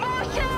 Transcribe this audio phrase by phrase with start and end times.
[0.00, 0.51] Pasa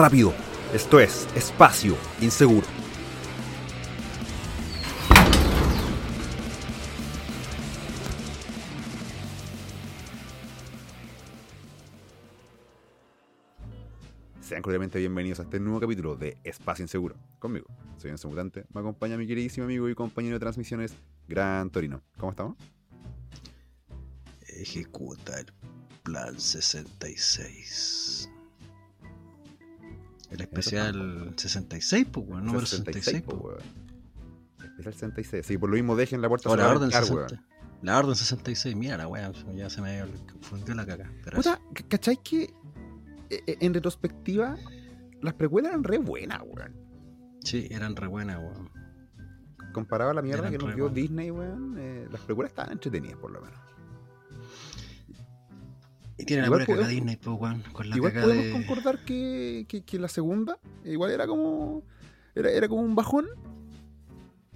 [0.00, 0.32] rápido.
[0.72, 2.66] Esto es Espacio Inseguro.
[14.40, 17.14] Sean cordialmente bienvenidos a este nuevo capítulo de Espacio Inseguro.
[17.38, 17.66] Conmigo,
[17.98, 18.64] soy Enzo Mutante.
[18.72, 20.94] Me acompaña mi queridísimo amigo y compañero de transmisiones,
[21.28, 22.02] Gran Torino.
[22.16, 22.56] ¿Cómo estamos?
[24.48, 25.46] Ejecuta el
[26.02, 28.30] plan 66.
[30.30, 33.36] El especial 66, pues, weón, número 66, pues.
[33.40, 33.58] weón.
[34.64, 35.46] Especial 66.
[35.46, 37.34] Sí, por lo mismo dejen la puerta la orden claro, 60.
[37.34, 37.46] weón.
[37.82, 40.04] La orden 66, mira la weá, ya se me
[40.42, 41.10] fundió la caca.
[41.34, 42.42] Puta, ¿c- ¿cachai que
[43.30, 44.56] eh, eh, en retrospectiva
[45.22, 46.74] las precuelas eran re buenas, weón?
[47.42, 48.70] sí, eran re buenas, weón.
[49.72, 50.94] Comparado a la mierda Eran que nos dio buenas.
[50.94, 53.58] Disney, weón, eh, las precuelas estaban entretenidas por lo menos.
[56.20, 58.52] Y tiene la Igual pura podemos- Disney, pues, weón, con la igual podemos de...
[58.52, 61.82] concordar que, que, que la segunda igual era como
[62.34, 63.26] era, era como un bajón,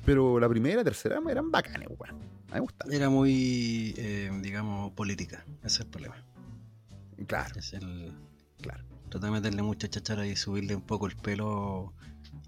[0.04, 2.16] pero la primera y la tercera eran bacanes, weón.
[2.50, 2.94] A mí me gustaba.
[2.94, 5.44] Era muy, eh, digamos, política.
[5.64, 6.16] Ese es el problema.
[7.26, 8.12] Claro, Es el...
[8.60, 8.84] claro.
[9.08, 11.92] Tratar de meterle mucha chachara y subirle un poco el pelo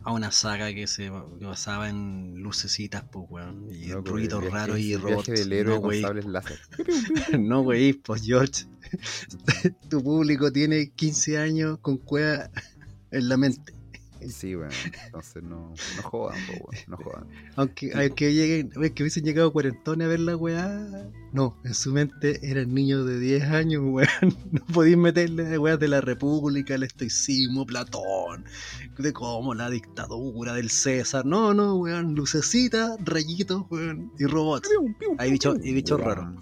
[0.02, 4.92] a una saga que se basaba en lucecitas, pues, weón, y Loco, ruidos raros y
[4.92, 5.26] el robots.
[5.28, 6.58] viaje del héroe no, con sables láser.
[7.40, 8.64] no, wey, pues, George.
[9.88, 12.50] tu público tiene 15 años con cueva
[13.10, 13.76] en la mente.
[14.28, 14.70] Sí, weón.
[15.06, 16.84] Entonces no, no jodan, po, weón.
[16.88, 17.26] No jodan.
[17.56, 21.08] Aunque, aunque lleguen, que hubiesen llegado cuarentones a ver la weá.
[21.32, 24.08] No, en su mente eran niños de 10 años, weón.
[24.52, 28.44] No podían meterle weas de la República, el estoicismo, Platón,
[28.98, 31.24] de cómo la dictadura del César.
[31.26, 32.14] No, no, weón.
[32.14, 34.12] Lucecitas, rayitos, weón.
[34.18, 34.68] Y robots.
[35.18, 36.34] Hay bichos, y bichos raros.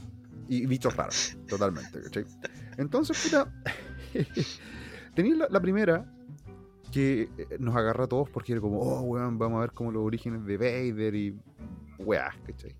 [0.48, 2.24] Y bichos raros, totalmente, ¿cachai?
[2.76, 3.52] Entonces, puta,
[5.14, 6.06] tenéis la, la primera
[6.94, 9.90] que eh, nos agarra a todos porque era como, oh, weón, vamos a ver como
[9.90, 11.36] los orígenes de Vader y
[11.98, 12.74] weás, ¿cachai?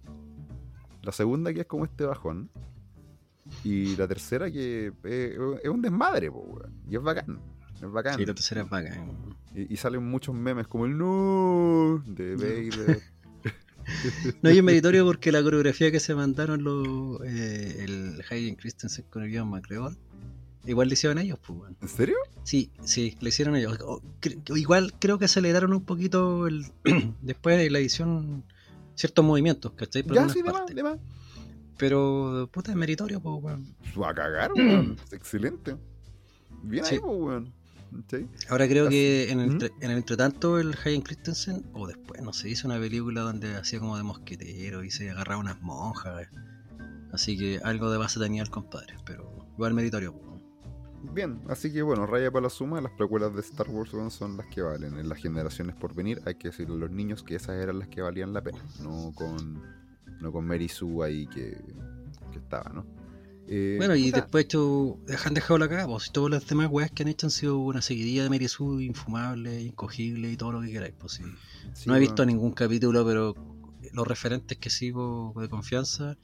[1.03, 2.49] La segunda que es como este bajón.
[3.63, 6.73] Y la tercera que eh, es un desmadre, po, weón.
[6.89, 7.41] Y es bacán.
[7.75, 8.17] Es bacán.
[8.17, 13.03] Sí, la tercera es bacán, y, y salen muchos memes como el no de Vader.
[14.43, 19.05] No, y es meritorio porque la coreografía que se mandaron los, eh, el Hayden Christensen
[19.11, 19.97] con el Ian McGregor,
[20.67, 21.61] igual le hicieron ellos, pues.
[21.81, 22.17] ¿En serio?
[22.43, 23.79] Sí, sí, le hicieron ellos.
[23.83, 26.65] O- cre- Igual creo que aceleraron un poquito el,
[27.23, 28.45] después de la edición
[28.95, 30.03] ciertos movimientos, ¿cachai?
[30.03, 30.99] Por Ya, sí, de más, de más.
[31.77, 33.75] Pero, puta, es meritorio, pues, weón.
[34.01, 34.97] Va a cagar, weón.
[35.13, 35.77] Excelente.
[36.63, 36.95] Bien Sí.
[36.95, 37.53] ahí, po, weón.
[38.11, 38.27] ¿Sí?
[38.49, 39.59] Ahora creo Así- que en el, ¿Mm?
[39.81, 43.79] en el entretanto el Hayden Christensen, o después, no sé, hizo una película donde hacía
[43.79, 46.29] como de mosquetero y se agarraba unas monjas.
[47.13, 50.15] Así que algo de base tenía el compadre, pero igual meritorio.
[51.13, 54.47] Bien, así que bueno, raya para la suma, las precuelas de Star Wars son las
[54.47, 54.99] que valen.
[54.99, 57.89] En las generaciones por venir hay que decirle a los niños que esas eran las
[57.89, 59.63] que valían la pena, no con
[60.21, 61.59] no con Mary Sue ahí que,
[62.33, 62.87] que estaba, ¿no?
[63.47, 67.03] Eh, Bueno, y después tú, han dejado la cagada, pues todas las demás weas que
[67.03, 70.95] han hecho han sido una seguidilla de Sue, infumable, incogible y todo lo que queráis,
[70.99, 71.25] pues sí.
[71.75, 73.35] sí, no he visto ningún capítulo, pero
[73.93, 76.17] los referentes que sigo de confianza,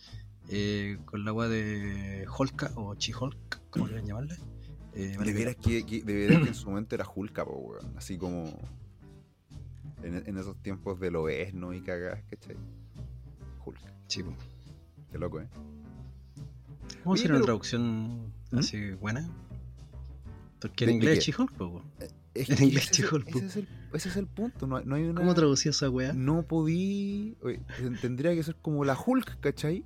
[0.49, 4.37] eh, con la wea de Holka o Chi-Hulk, como quieran llamarle.
[4.95, 7.97] eh, De veras que, que- de veras que en su momento era Hulka, po, weón.
[7.97, 8.45] Así como
[10.03, 11.73] en, en esos tiempos de lo es, ¿no?
[11.75, 12.57] Y cagadas, ¿cachai?
[13.65, 13.93] Hulka.
[14.09, 14.37] Pues.
[15.13, 15.49] Qué loco, ¿eh?
[17.05, 18.59] ¿Cómo sería una traducción ¿Mm?
[18.59, 19.29] así buena?
[20.61, 21.83] Porque en ¿De- de inglés es po.
[22.35, 24.85] Es En inglés, ese, es el- ese es el, ese es el punto, no, hay-
[24.85, 25.21] no hay una...
[25.21, 26.13] ¿Cómo traducía esa wea?
[26.13, 27.37] no podí.
[27.43, 27.61] oye,
[28.01, 29.85] tendría que ser como la Hulk, ¿cachai?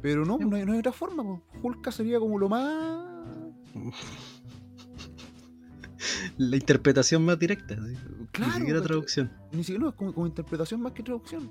[0.00, 1.24] Pero no, no hay, no hay otra forma.
[1.24, 1.42] po.
[1.60, 3.08] Hulk sería como lo más.
[6.36, 7.94] La interpretación más directa, sí.
[8.30, 8.52] Claro.
[8.52, 9.32] Ni siquiera traducción.
[9.52, 11.50] Ni siquiera, no, es como, como interpretación más que traducción.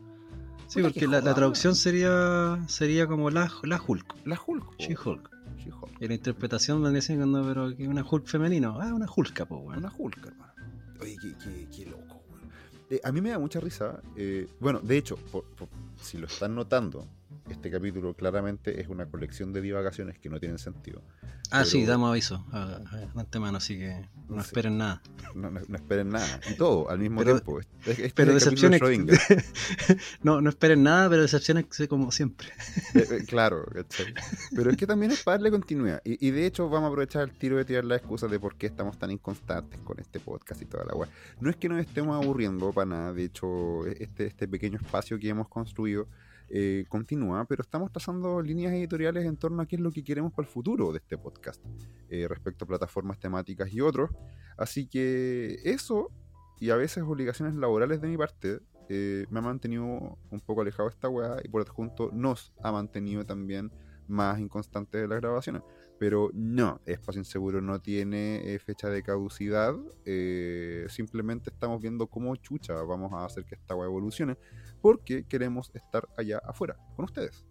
[0.67, 4.77] Sí, porque la, traducción sería sería como la, la Hulk, La Hulk.
[4.79, 5.29] She-Hulk.
[5.63, 6.01] She-Hulk.
[6.01, 8.77] Y la interpretación vendría siendo, pero que una Hulk femenino.
[8.81, 9.79] Ah, una Hulka, po, weón.
[9.79, 10.53] Una Hulk, hermano.
[11.01, 12.51] Oye, qué, qué, qué loco, weón.
[12.89, 14.01] Eh, a mí me da mucha risa.
[14.15, 15.69] eh, bueno, de hecho, por- por-
[16.01, 17.07] si lo están notando,
[17.49, 21.01] este capítulo claramente es una colección de divagaciones que no tienen sentido.
[21.49, 22.81] Ah, sí, damos aviso a,
[23.15, 24.47] a antemano, así que no Sí.
[24.47, 25.01] esperen nada.
[25.33, 26.41] No, no- no esperen nada.
[26.51, 27.59] Y todo al mismo Pero- tiempo.
[27.61, 28.81] Este- este Pero decepciones.
[28.81, 29.43] de
[30.23, 32.47] no, no esperen nada, pero decepciones como siempre.
[32.93, 34.13] Eh, eh, claro, ¿cachai?
[34.55, 36.01] Pero es que también es para darle continuidad.
[36.03, 38.55] Y, y de hecho vamos a aprovechar el tiro de tirar la excusa de por
[38.55, 41.09] qué estamos tan inconstantes con este podcast y toda la weá.
[41.39, 43.13] No es que nos estemos aburriendo para nada.
[43.13, 46.07] De hecho, este, este pequeño espacio que hemos construido
[46.49, 50.31] eh, continúa, pero estamos trazando líneas editoriales en torno a qué es lo que queremos
[50.31, 51.63] para el futuro de este podcast,
[52.09, 54.11] eh, respecto a plataformas temáticas y otros.
[54.57, 56.11] Así que eso,
[56.59, 58.59] y a veces obligaciones laborales de mi parte,
[58.89, 62.71] eh, me ha mantenido un poco alejado de esta weá y por adjunto nos ha
[62.71, 63.71] mantenido también
[64.07, 65.63] más inconstantes de las grabaciones.
[65.99, 69.75] Pero no, Espacio Inseguro no tiene eh, fecha de caducidad.
[70.05, 74.37] eh, simplemente estamos viendo cómo chucha vamos a hacer que esta weá evolucione.
[74.81, 77.45] Porque queremos estar allá afuera con ustedes.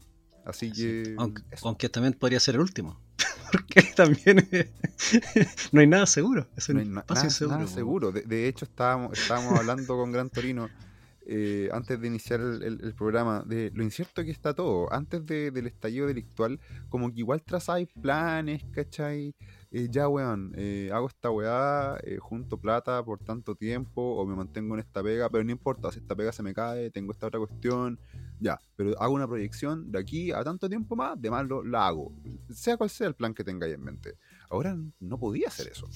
[0.44, 1.04] Así que.
[1.06, 1.14] Sí,
[1.62, 3.00] Aunque, también podría ser el último.
[3.50, 4.49] Porque también
[5.72, 6.49] no hay nada seguro.
[6.56, 8.12] Es un No hay na- espacio nada, seguro.
[8.12, 10.69] De, de hecho, estábamos, estábamos hablando con Gran Torino
[11.26, 14.93] eh, antes de iniciar el, programa de lo incierto que está todo.
[14.93, 19.34] Antes de- del estallido delictual, como que igual trazáis planes, ¿cachai?
[19.70, 24.34] Eh, ya, weón, eh, hago esta weá, eh, junto plata por tanto tiempo, o me
[24.37, 27.26] mantengo en esta pega, pero no importa, si esta pega se me cae, tengo esta
[27.26, 27.99] otra cuestión,
[28.40, 31.87] ya, pero hago una proyección de aquí a tanto tiempo más, de más lo, la
[31.88, 32.12] hago,
[32.50, 34.14] sea cual sea el plan que tengáis en mente.
[34.49, 35.88] Ahora no podía hacer eso.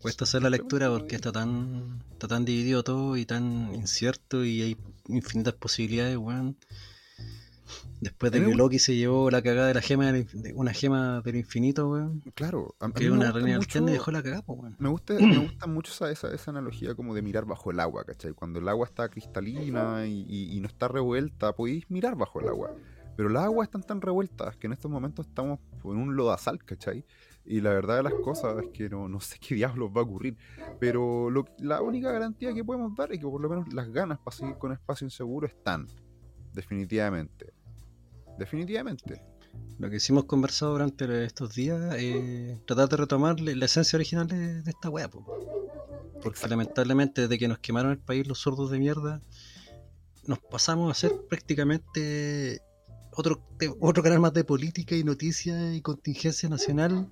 [0.00, 4.62] Cuesta hacer la lectura porque está tan, está tan dividido todo y tan incierto y
[4.62, 4.76] hay
[5.08, 6.56] infinitas posibilidades, weón.
[8.00, 11.20] Después de A que Loki se llevó la cagada de la gema de una gema
[11.20, 12.22] del infinito, weón.
[12.34, 14.74] Claro, a, a Que mí me una mucho- alterna y dejó la cagada, weón.
[14.78, 18.04] Me gusta, me gusta mucho esa, esa, esa analogía como de mirar bajo el agua,
[18.04, 18.32] ¿cachai?
[18.32, 22.48] Cuando el agua está cristalina y, y- y no está revuelta, podéis mirar bajo el
[22.48, 22.74] agua.
[23.16, 27.04] Pero las aguas están tan revueltas que en estos momentos estamos en un lodazal, ¿cachai?
[27.44, 30.04] Y la verdad de las cosas es que no, no sé qué diablos va a
[30.04, 30.36] ocurrir.
[30.78, 34.18] Pero lo- la única garantía que podemos dar es que por lo menos las ganas
[34.18, 35.86] para seguir con espacio inseguro están.
[36.52, 37.52] Definitivamente.
[38.38, 39.22] Definitivamente.
[39.78, 44.62] Lo que hicimos conversado durante estos días es tratar de retomar la esencia original de,
[44.62, 45.24] de esta po.
[46.22, 49.22] Porque lamentablemente desde que nos quemaron el país los sordos de mierda,
[50.26, 52.60] nos pasamos a ser prácticamente
[53.12, 53.42] otro,
[53.80, 57.08] otro canal más de política y noticias y contingencia nacional,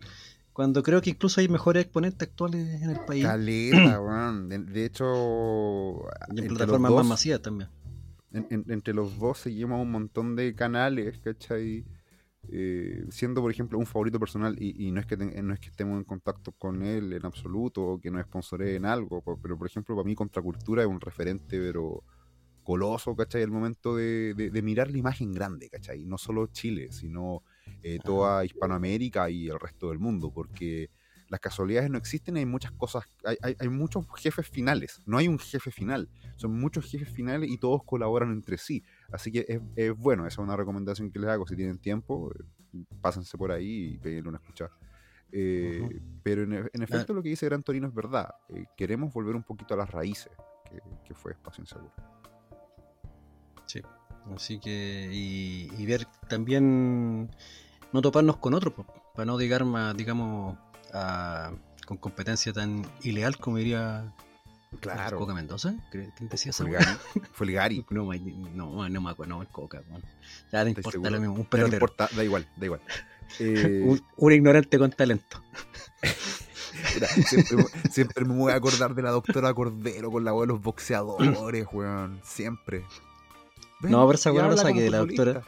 [0.53, 4.49] cuando creo que incluso hay mejores exponentes actuales en el país Caleta, weón.
[4.49, 6.03] De, de hecho,
[6.35, 7.71] y en plataformas más masivas también.
[8.33, 11.85] en- en- entre los dos seguimos un montón de canales, ¿cachai?
[12.51, 15.61] Eh, siendo, por ejemplo, un favorito personal, y, y no, es que te- no es
[15.61, 19.59] que estemos en contacto con él en absoluto, o que nos sponsoree en algo, pero
[19.59, 22.03] por ejemplo, para mí Contracultura es un referente, pero
[22.69, 23.41] coloso, ¿cachai?
[23.41, 26.05] El momento de, de- de mirar la imagen grande, ¿cachai?
[26.05, 27.43] No solo Chile, sino
[27.83, 30.91] eh, toda Hispanoamérica y el resto del mundo, porque
[31.31, 35.17] las casualidades no existen y hay muchas cosas, hay, hay- hay muchos jefes finales, no
[35.17, 38.85] hay un jefe final, son muchos jefes finales y todos colaboran entre sí.
[39.11, 41.47] Así que es, es bueno, esa es una recomendación que les hago.
[41.47, 42.31] Si tienen tiempo,
[43.01, 44.73] pásense por ahí y peguenle una escuchada.
[45.33, 46.01] Eh.
[46.23, 48.29] Pero en, en efecto, lo que dice Gran Torino es verdad.
[48.55, 50.33] Eh, queremos volver un poquito a las raíces,
[50.69, 51.93] que, que fue Espacio Inseguro.
[53.69, 53.81] Sí.
[54.35, 57.31] Así que, y, y ver también,
[57.93, 58.75] no toparnos con otro,
[59.15, 60.59] para no llegar más, digamos,
[60.93, 61.53] a-
[61.87, 64.13] con competencia tan ilegal como diría
[64.81, 65.17] Claro.
[65.19, 65.75] Coca Mendoza.
[65.91, 66.53] ¿Quién decía.
[66.53, 67.87] Fue el Gary.
[67.89, 68.13] No,
[68.55, 70.03] no, no me acuerdo, no, el Coca, weón.
[70.53, 71.11] Ya no ¿Estás importa seguro?
[71.11, 71.77] lo mismo, un Ya no pelotero.
[71.77, 72.81] importa, da igual, da igual.
[73.41, 75.43] Eh, Un, un ignorante con talento.
[76.95, 80.53] Mira, siempre, siempre me voy a acordar de la doctora Cordero con la voz de
[80.53, 82.21] los boxeadores, weón.
[82.23, 82.85] Siempre.
[83.81, 85.43] Ven, No, pero esa weá no la saqué de la doctora.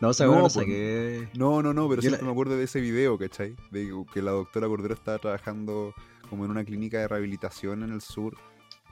[0.00, 1.28] No, esa No, weá no pues, saqué.
[1.34, 3.54] No, no, no, pero Yo siempre la- me acuerdo de ese video, ¿cachai?
[3.70, 5.94] De que la doctora Cordero estaba trabajando
[6.28, 8.36] como en una clínica de rehabilitación en el sur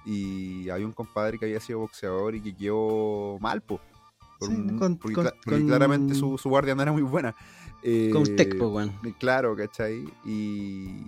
[0.05, 3.81] y había un compadre que había sido boxeador y que quedó mal, po.
[4.39, 6.93] Por Sí, un- con- porque, con- cla- porque con- claramente su, su guardia no era
[6.93, 7.35] muy buena.
[7.83, 8.93] Eh, Con tech, po, weón.
[9.19, 10.05] Claro, ¿cachai?
[10.25, 11.07] Y,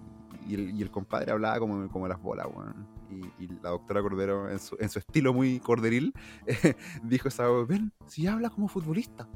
[0.49, 2.87] y, el, y el compadre hablaba como, como las bolas, weón.
[3.13, 6.13] Y, y la doctora Cordero, en su, en su estilo muy corderil,
[7.03, 9.29] dijo esa vez, ven, si habla como futbolista.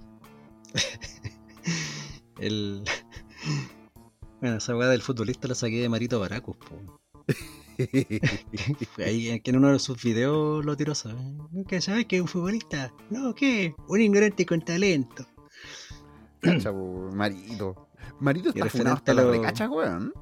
[2.39, 2.83] El...
[4.39, 7.01] Bueno, esa weá del futbolista la saqué de Marito Baracus, po.
[8.99, 11.17] Ahí en que en uno de sus videos lo tiró, ¿sabes?
[11.67, 12.93] ¿Qué sabes que es un futbolista?
[13.09, 13.75] No, ¿qué?
[13.89, 15.27] Un ignorante con talento.
[16.41, 17.89] Cacha, po, Marito.
[18.21, 20.13] Marito está funado hasta la recacha, weón.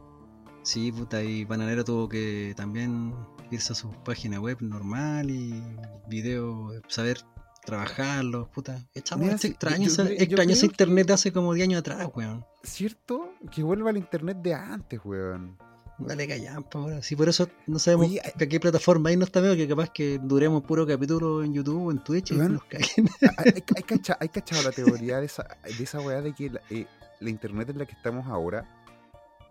[0.64, 3.14] Sí, puta, y Bananero tuvo que también
[3.50, 5.62] irse a su página web normal y
[6.08, 7.18] video, saber
[7.64, 8.82] trabajarlo, puta.
[8.94, 12.44] Echamos, Mira, extraño, yo- yo ese internet de hace como 10 años atrás, weón.
[12.62, 13.34] ¿Cierto?
[13.50, 15.56] Que vuelva al internet de antes, weón.
[15.98, 17.02] Dale callampa ahora.
[17.02, 19.90] Sí, por eso no sabemos Oye, a qué plataforma ahí no está veo que capaz
[19.90, 23.08] que duremos puro capítulo en YouTube o en Twitch y nos caguen.
[23.38, 26.86] hay, hay- hay cachado la teoría de esa, de esa weá de que la, eh,
[27.20, 28.68] la internet en la que estamos ahora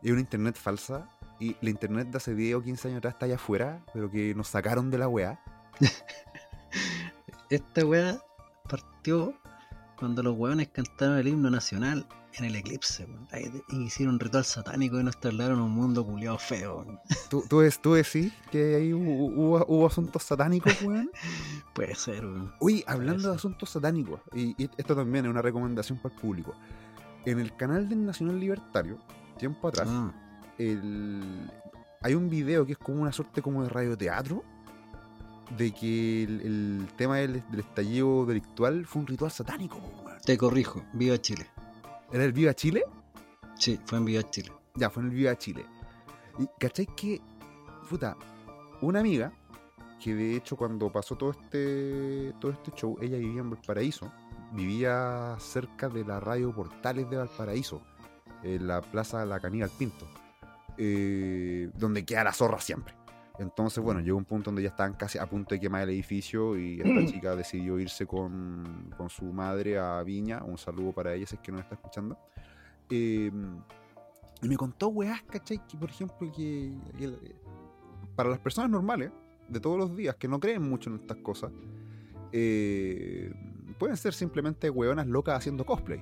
[0.07, 1.07] es una internet falsa
[1.39, 4.33] y la internet de hace 10 o 15 años atrás está allá afuera, pero que
[4.35, 5.39] nos sacaron de la weá.
[7.49, 8.19] Esta weá
[8.69, 9.33] partió
[9.97, 13.27] cuando los weones cantaron el himno nacional en el eclipse, weón.
[13.69, 16.99] Hicieron un ritual satánico y nos trasladaron a un mundo culiado feo, weón.
[17.29, 21.11] ¿Tú, tú, des- tú decís que ahí hubo, hubo- hubo asuntos satánicos, weón?
[21.73, 22.53] Puede ser, weón.
[22.59, 26.55] Oye, hablando de asuntos satánicos, y, y esto también es una recomendación para el público.
[27.25, 28.97] En el canal del Nacional Libertario,
[29.37, 30.11] tiempo atrás, Ah,
[30.57, 31.49] el-
[32.01, 34.43] hay un video que es como una suerte como de radioteatro
[35.57, 39.79] de que el, el tema del, del estallido delictual fue un ritual satánico,
[40.25, 41.47] te corrijo, Viva Chile.
[42.11, 42.83] ¿Era el Viva Chile?
[43.55, 44.51] Sí, fue en Viva Chile.
[44.75, 45.65] Ya, fue en el Viva Chile.
[46.39, 47.21] Y ¿cachai que,
[47.89, 48.15] puta,
[48.81, 49.31] una amiga,
[50.01, 54.11] que de hecho cuando pasó todo este, todo este show, ella vivía en Valparaíso,
[54.53, 57.81] vivía cerca de la radio Portales de Valparaíso,
[58.43, 60.07] en la plaza La Caníbal Pinto,
[60.77, 62.93] eh, donde queda la zorra siempre.
[63.39, 66.57] Entonces, bueno, llegó un punto donde ya estaban casi a punto de quemar el edificio
[66.57, 70.43] y esta chica decidió irse con, con su madre a Viña.
[70.43, 72.17] Un saludo para ella, si es que nos está escuchando.
[72.89, 73.31] Eh,
[74.43, 75.65] y me contó weás, ¿cachai?
[75.65, 76.77] Que por ejemplo, que,
[78.15, 79.11] para las personas normales,
[79.47, 81.51] de todos los días, que no creen mucho en estas cosas,
[82.31, 83.33] eh,
[83.79, 86.01] pueden ser simplemente weonas locas haciendo cosplay.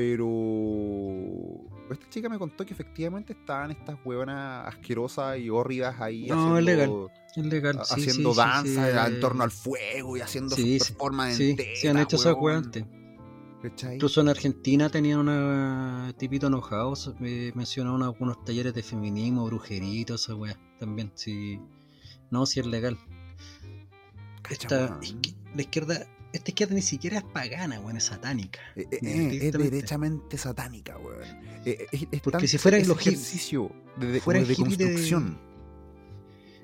[0.00, 6.56] Pero esta chica me contó que efectivamente estaban estas huevonas asquerosas y hórridas ahí No,
[6.58, 7.78] es haciendo, Es legal.
[7.78, 10.78] a- sí, haciendo sí, danza sí, en torno al fuego y haciendo sus sí,
[11.50, 12.42] enteras, sí han hecho esas huevón.
[12.44, 12.84] weas antes.
[13.92, 20.34] Incluso en Argentina tenían una tipito enojado, eh, mencionaban algunos talleres de feminismo, brujerito, esa
[20.34, 20.58] wea.
[20.78, 21.60] También, sí.
[22.30, 22.96] No, si es legal.
[24.48, 25.14] Esta, es
[25.54, 28.60] la izquierda, esta izquierda ni siquiera es pagana, weón, es satánica.
[28.76, 31.22] Eh, eh, eh, es derechamente satánica, weón.
[31.64, 32.56] Eh, eh, es Porque tan- si
[32.86, 34.56] los hip- ejercicio de, de, fueran como de
[34.86, 35.38] construcción.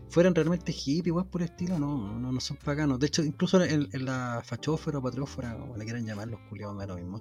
[0.08, 2.98] Fueran realmente hippies, weón, por el estilo, no, no, no son paganos.
[3.00, 6.78] De hecho, incluso en, en la fachófera o patriófora, como le quieran llamar los culiados,
[6.78, 7.20] da lo mismo.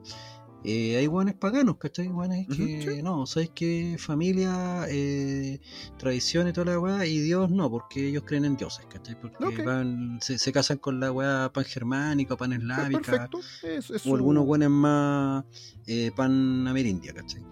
[0.68, 2.08] Eh, hay guanes paganos, ¿cachai?
[2.08, 3.04] Guanes Ujú, que, sí.
[3.04, 3.98] no, ¿sabes qué?
[4.00, 5.60] Familia, eh,
[5.98, 9.16] tradición y toda la weá, y Dios no, porque ellos creen en dioses, ¿cachai?
[9.20, 13.30] Porque van, se, se casan con la weá pan germánica, pan eslámica.
[13.62, 15.46] Es, es o algunos buenos más
[15.86, 17.44] eh, pan amerindia, ¿cachai?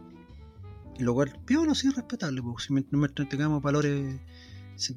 [0.97, 4.19] Y lo cual, piola, sí, respetable, porque si mientras mientras tengamos valores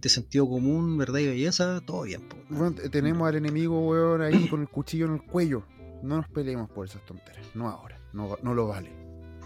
[0.00, 2.22] de sentido común, verdad y belleza, todo bien.
[2.28, 2.60] pues, ¿no?
[2.60, 5.64] Weón, te- tenemos al enemigo, weón, ahí con el cuchillo en el cuello.
[6.02, 7.44] No nos peleemos por esas tonteras.
[7.54, 7.95] No ahora.
[8.16, 8.90] No, no lo vale.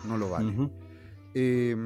[0.06, 0.70] No lo vale.
[1.34, 1.76] Eh,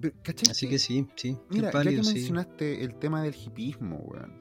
[0.00, 0.50] pero, ¿cachai?
[0.50, 2.14] Así que sí, sí, Mira, es válido, ya que sí.
[2.14, 4.32] mencionaste el tema del hipismo, weón.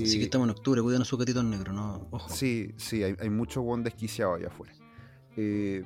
[0.00, 2.06] Así eh, que estamos en octubre, cuidan a su gatito negro, ¿no?
[2.12, 2.28] Ojo.
[2.32, 4.72] Sí, sí, hay, hay mucho buen desquiciado allá afuera.
[5.36, 5.82] Eh,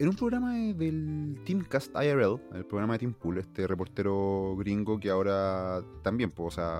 [0.00, 4.98] en un programa de- del Teamcast IRL, el programa de Team Pool, este reportero gringo
[4.98, 6.78] que ahora también, pues, o sea,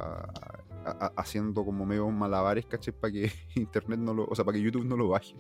[0.85, 4.57] a- a- haciendo como medio malabares, caché, para que internet no lo, o sea, para
[4.59, 5.35] que YouTube no lo baje.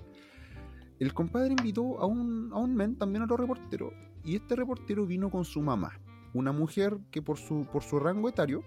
[0.98, 3.92] El compadre invitó a un, a un men, también otro reportero,
[4.24, 6.00] y este reportero vino con su mamá,
[6.34, 8.64] una mujer que por su, por su rango etario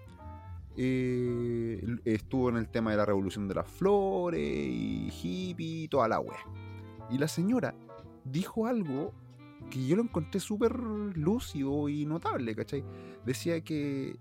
[0.78, 6.08] eh, estuvo en el tema de la revolución de las flores y hippie y toda
[6.08, 6.40] la wea.
[7.10, 7.76] Y la señora
[8.24, 9.14] dijo algo
[9.70, 12.84] que yo lo encontré súper lúcido y notable, ¿cachai?
[13.26, 14.18] Decía que,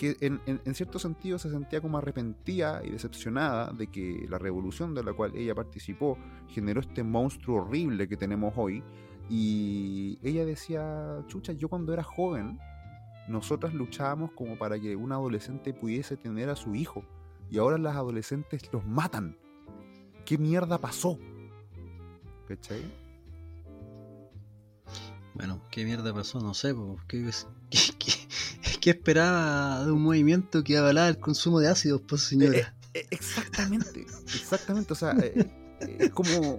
[0.00, 5.04] que en, cierto sentido se sentía como arrepentida y decepcionada de que la revolución de
[5.04, 6.16] la cual ella participó
[6.48, 8.82] generó este monstruo horrible que tenemos hoy.
[9.28, 12.58] Y ella decía, chucha, yo cuando era joven,
[13.28, 17.04] nosotras luchábamos como para que un adolescente pudiese tener a su hijo.
[17.50, 19.36] Y ahora las adolescentes los matan.
[20.24, 21.18] ¿Qué mierda pasó?
[22.48, 22.80] ¿Cachai?
[25.34, 26.40] Bueno, ¿qué mierda pasó?
[26.40, 26.74] No sé,
[27.06, 27.30] ¿qué,
[27.68, 28.19] qué, qué-
[28.80, 32.74] qué esperaba de un movimiento que avalaba el consumo de ácidos, pues señora?
[32.94, 34.00] Eh, Exactamente,
[34.34, 34.92] exactamente.
[34.92, 35.32] O sea, eh,
[35.80, 36.58] eh, es como.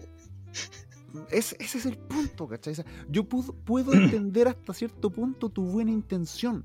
[1.29, 2.71] es- ese es el punto, ¿cachai?
[2.71, 6.63] O sea, yo puedo, puedo entender hasta cierto punto tu buena intención.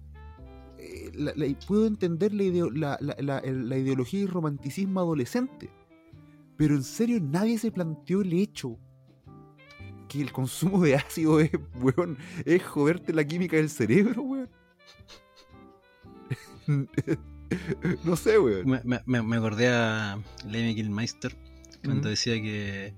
[0.79, 5.71] Eh, la- la- puedo entender la, ideo- la ideología y romanticismo adolescente.
[6.57, 8.79] Pero en serio, nadie se planteó el hecho
[10.09, 14.49] que el consumo de ácido es, weón, es joderte la química del cerebro, weón.
[18.05, 18.69] No sé, weón.
[18.85, 20.19] Me, me- me- acordé a
[20.49, 21.37] Lemmy Gilmeister
[21.85, 22.95] cuando decía que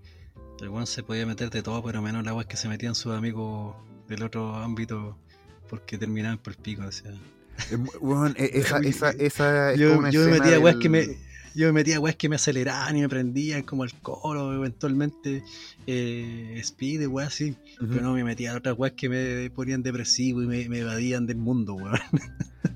[0.60, 3.12] el weón se podía meter de todo, pero menos la weá que se metían sus
[3.14, 3.76] amigos
[4.08, 5.18] del otro ámbito
[5.68, 6.82] porque terminaban por el pico.
[7.76, 10.82] Mu- weón, e- esa, esa, esa es Yo, una yo me escena metía weas del-
[10.82, 11.27] que me.
[11.58, 15.42] Yo me metía a weas que me aceleraban y me prendían como el coro, eventualmente
[15.88, 17.56] eh, speed, weas así.
[17.80, 21.26] Pero no me metía a otras weas que me ponían depresivo y me, me evadían
[21.26, 21.98] del mundo, weón.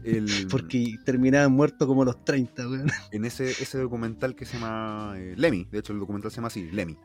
[0.03, 2.91] El- Porque terminaban muertos como a los 30, weón.
[3.13, 6.49] en ese, ese documental que se llama eh, Lemmy, de hecho el documental se llama
[6.49, 6.99] así, Lemmy.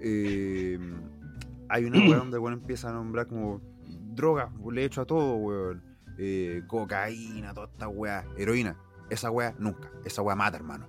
[0.00, 0.78] eh,
[1.68, 3.60] hay una weá donde weón empieza a nombrar como
[4.14, 5.82] drogas, le he hecho a todo, weón.
[6.20, 8.76] Eh, cocaína, toda esta weá, heroína.
[9.10, 10.88] Esa weá nunca, esa weá mata, hermano.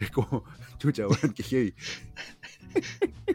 [0.00, 0.44] Es como,
[0.78, 1.74] chucha, weón, que heavy.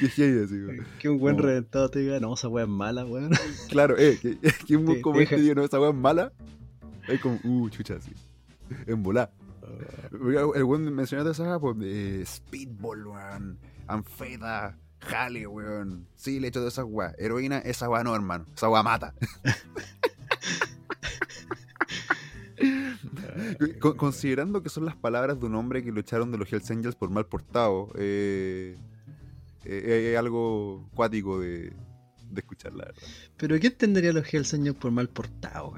[0.00, 0.86] que heavy así, weón.
[0.98, 1.42] Que un buen No.
[1.42, 3.30] reventado te diga, no, esa wea es mala, weón.
[3.70, 5.96] Claro, eh, que, que un Te- como te este deja- diga, no, esa weá es
[5.96, 6.32] mala.
[7.08, 8.12] Es como, uh, chucha, así.
[8.86, 9.32] En volar.
[10.12, 13.58] El weón mencionaste esa weá, pues, de Speedball, weón.
[13.86, 16.06] Anfeta, Jale, weón.
[16.16, 17.14] Sí, le he hecho de esas weas.
[17.18, 18.46] Heroína, esa weá no, hermano.
[18.54, 19.14] Esa weá mata.
[23.80, 26.70] Con- considerando que son las palabras de un hombre que lo echaron de los Hells
[26.70, 28.76] Angels por mal portado, eh,
[29.64, 31.72] eh, es algo cuático de,
[32.30, 33.02] de escuchar, la verdad.
[33.36, 35.74] Pero ¿qué entendería los Hells Angels por mal portado?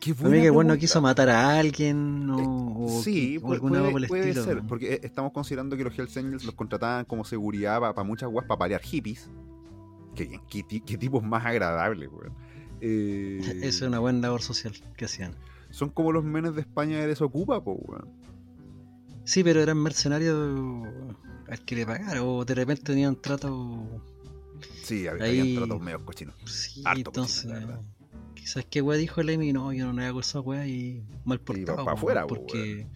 [0.00, 0.78] Qué mí que bueno pregunta.
[0.78, 4.44] quiso matar a alguien o, o Sí, o puede, alguna puede estilo.
[4.44, 8.30] ser, porque eh, estamos considerando que los Hells Angels los contrataban como seguridad para muchas
[8.30, 9.28] guas, para palear hippies.
[10.14, 12.32] Qué, qué, qué tipos más agradables, weón.
[12.80, 15.34] Eh, Esa es una buena labor social que hacían.
[15.70, 18.08] Son como los menes de España de Desocupa, po, weón.
[19.24, 20.86] Sí, pero eran mercenarios
[21.48, 24.02] al que le pagaron o de repente tenían trato...
[24.82, 26.34] Sí, hab- Ahí- habían tratado medios cochinos.
[26.46, 27.44] Sí, Harto entonces...
[27.52, 27.82] cochino.
[28.34, 31.76] Quizás que weá dijo Lemmy, no, yo no le hago esa weá y mal portado.
[31.76, 32.86] pa' po, afuera, po, porque,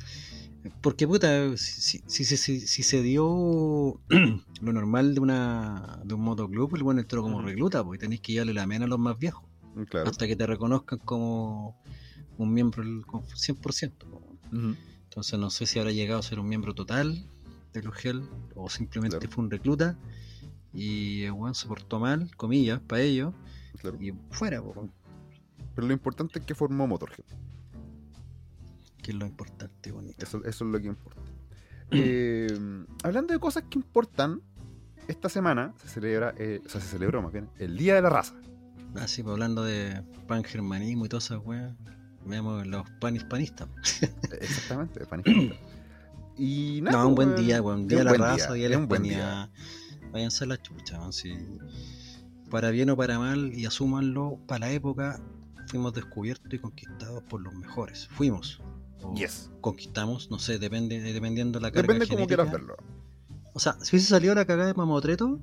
[0.80, 4.00] porque puta, si, si, si, si- si se dio
[4.62, 8.32] lo normal de una de un motoclub, el bueno entró como recluta, pues tenéis que
[8.32, 9.44] llevarle la mena a los más viejos,
[9.90, 10.08] Claro.
[10.08, 11.82] hasta que te reconozcan como
[12.38, 14.06] un miembro del con 100%.
[14.06, 14.22] po.
[14.52, 14.74] Ujú.
[15.04, 17.26] Entonces no sé si habrá llegado a ser un miembro total
[17.72, 18.22] de los Hell
[18.54, 19.32] o simplemente Claro.
[19.32, 19.98] fue un recluta
[20.72, 23.34] y el weón se portó mal, comillas, para ellos,
[23.80, 23.98] Claro.
[24.00, 24.88] y fuera, po,
[25.74, 27.24] Pero lo importante es que formó Motorhead.
[29.02, 30.24] que es lo importante, bonito.
[30.24, 31.20] Eso, eso es lo que importa.
[31.90, 32.46] Eh,
[33.02, 34.40] hablando de cosas que importan,
[35.08, 38.10] esta semana se celebra, eh, o sea, se celebró más bien, el Día de la
[38.10, 38.34] Raza.
[38.94, 41.74] Así, pues hablando de pangermanismo y todas esas weas,
[42.24, 43.68] veamos los panhispanistas.
[44.40, 45.30] Exactamente, panista.
[46.36, 48.68] Y nada, No, un pues, buen weón, día, es Día un la buen raza, día
[48.68, 49.50] la un buen hispanidad.
[50.12, 50.98] Váyanse a la chucha.
[52.50, 55.20] Para bien o para mal, y asúmanlo, para la época
[55.68, 58.08] fuimos descubiertos y conquistados por los mejores.
[58.08, 58.60] Fuimos.
[59.02, 59.50] O Yes.
[59.60, 62.44] conquistamos, no sé, depende, dependiendo de la carga Depende cómo genética.
[62.44, 62.76] quieras verlo.
[63.54, 65.40] O sea, si hubiese salido la cagada de Mamotreto,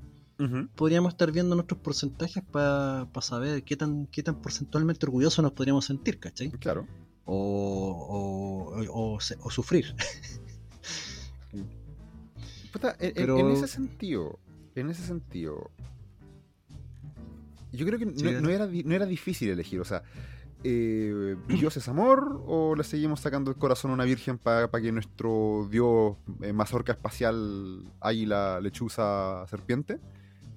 [0.75, 5.83] Podríamos estar viendo nuestros porcentajes para saber qué tan, qué tan porcentualmente orgullosos nos podríamos
[5.85, 6.49] sentir, ¿cachai?
[6.51, 6.87] Claro.
[7.25, 9.93] o, o, o o sufrir.
[12.71, 14.39] Puta, en, en- Pero- en ese sentido,
[14.75, 15.69] en ese sentido,
[17.71, 18.23] yo creo que no, Sí.
[18.41, 19.79] no era, no era difícil elegir.
[19.81, 20.03] O sea,
[20.63, 24.91] eh, ¿Dios es amor o le seguimos sacando el corazón a una virgen para que
[24.91, 29.99] nuestro Dios eh, mazorca espacial, águila, lechuza, serpiente,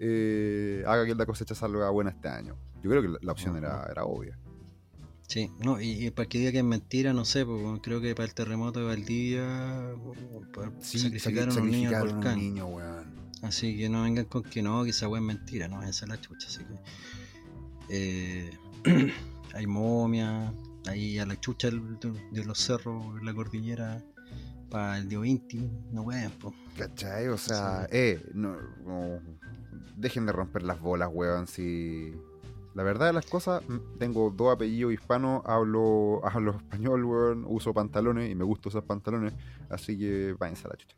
[0.05, 2.57] eh, haga que la cosecha salga buena este año?
[2.83, 4.37] Yo creo que la, la opción era, era obvia.
[5.29, 8.15] Sí, no, y, y para que diga que es mentira, no sé, pues, creo que
[8.15, 9.95] para el terremoto de Valdivia
[10.53, 12.09] pues, Sí, sacrificaron a un niño al
[12.67, 13.13] un.
[13.43, 16.09] Así que no vengan con que no, que esa weá es mentira, no, esa es
[16.09, 16.49] la chucha.
[16.49, 16.75] Así que
[17.89, 18.51] eh,
[19.55, 20.53] hay momia,
[20.87, 21.81] ahí a la chucha de,
[22.33, 24.03] de los cerros, la cordillera,
[24.71, 26.55] para el Dio Inti, no weón, pues.
[26.77, 27.29] ¿Cachai?
[27.29, 27.97] O sea, Sí.
[27.97, 29.21] eh, no, no-
[30.03, 31.47] dejen de romper las bolas, weón.
[31.47, 32.13] Si
[32.75, 37.73] la verdad de las cosas, mm, tengo dos apellidos hispanos, hablo, hablo español, weón, uso
[37.73, 39.33] pantalones y me gustan esos pantalones,
[39.71, 40.97] así que váyanse a la chucha.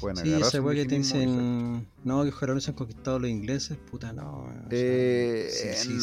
[0.00, 3.28] Pueden Sí, un weá que te se- dicen, no, que los jaroneses han conquistado los
[3.28, 4.44] ingleses, puta, no.
[4.44, 6.00] weón, sea, Eh, Si, si, no.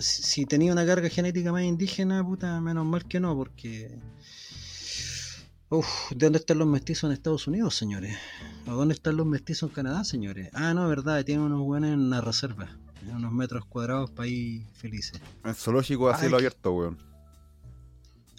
[0.00, 3.98] si- si tenía una carga genética más indígena, puta, menos mal que no, porque.
[5.74, 8.16] Uf, ¿de dónde están los mestizos en Estados Unidos, señores?
[8.68, 10.48] ¿O dónde están los mestizos en Canadá, señores?
[10.52, 12.68] Ah, no, verdad, tienen unos buenos en una reserva,
[13.02, 15.20] en unos metros cuadrados para ir felices.
[15.44, 16.98] El zoológico a cielo abierto, weón.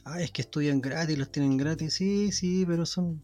[0.06, 3.22] Ah, es que estudian gratis, los tienen gratis, sí, sí, pero son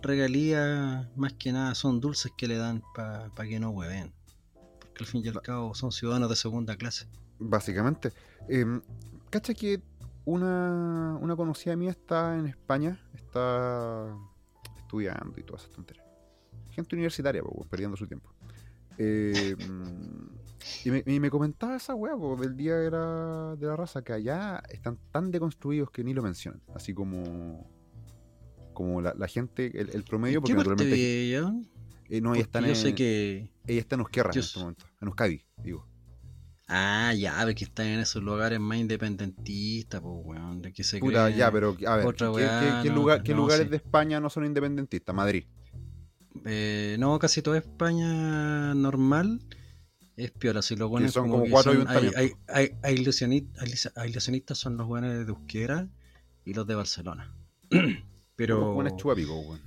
[0.00, 4.12] regalías, más que nada, son dulces que le dan para que no hueven.
[4.78, 7.08] Porque al fin y al cabo son ciudadanos de segunda clase.
[7.40, 8.12] Básicamente.
[8.48, 8.80] Eh,
[9.28, 9.82] cacha que
[10.28, 14.14] una, una conocida mía está en España, está
[14.76, 16.06] estudiando y todas esas tonterías.
[16.70, 18.30] Gente universitaria, pues, perdiendo su tiempo.
[18.98, 23.76] Eh, mm, y, me, y me comentaba esa weá del día de la, de la
[23.76, 26.60] raza, que allá están tan deconstruidos que ni lo mencionan.
[26.74, 27.66] Así como
[28.74, 31.52] como la, la gente, el, el promedio, porque ¿Qué parte naturalmente ella?
[32.10, 33.50] eh, no, ella está, en, yo sé que...
[33.66, 35.84] ella está en Euskera yo en este momento, en Euskadi, digo.
[36.70, 40.60] Ah, ya, ve que están en esos lugares más independentistas, pues, weón.
[40.60, 43.32] De que se Puta, ya, pero a ver, ¿qué, weá, qué- qué no, lugar- qué
[43.32, 43.70] no, lugares sí.
[43.70, 45.14] de España no son independentistas?
[45.14, 45.44] Madrid.
[46.44, 49.40] Eh, no, casi toda España normal
[50.16, 50.60] es piola.
[50.62, 52.38] Si lo ponen son como, cuatro son- hay, ayuntamientos.
[52.48, 55.88] hay, hay, aislacionit- aisla- aislacionistas son los buenos de Euskera
[56.44, 57.34] y los de Barcelona.
[58.36, 59.60] pero, Buenas chupapico, weón.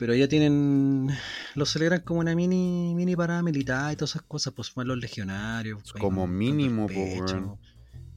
[0.00, 1.10] Pero ya tienen.
[1.54, 4.52] Lo celebran como una mini mini parada militar y todas esas cosas.
[4.54, 5.82] Pues van los legionarios.
[5.94, 7.58] ahí Como con- con mínimo, el po, pecho.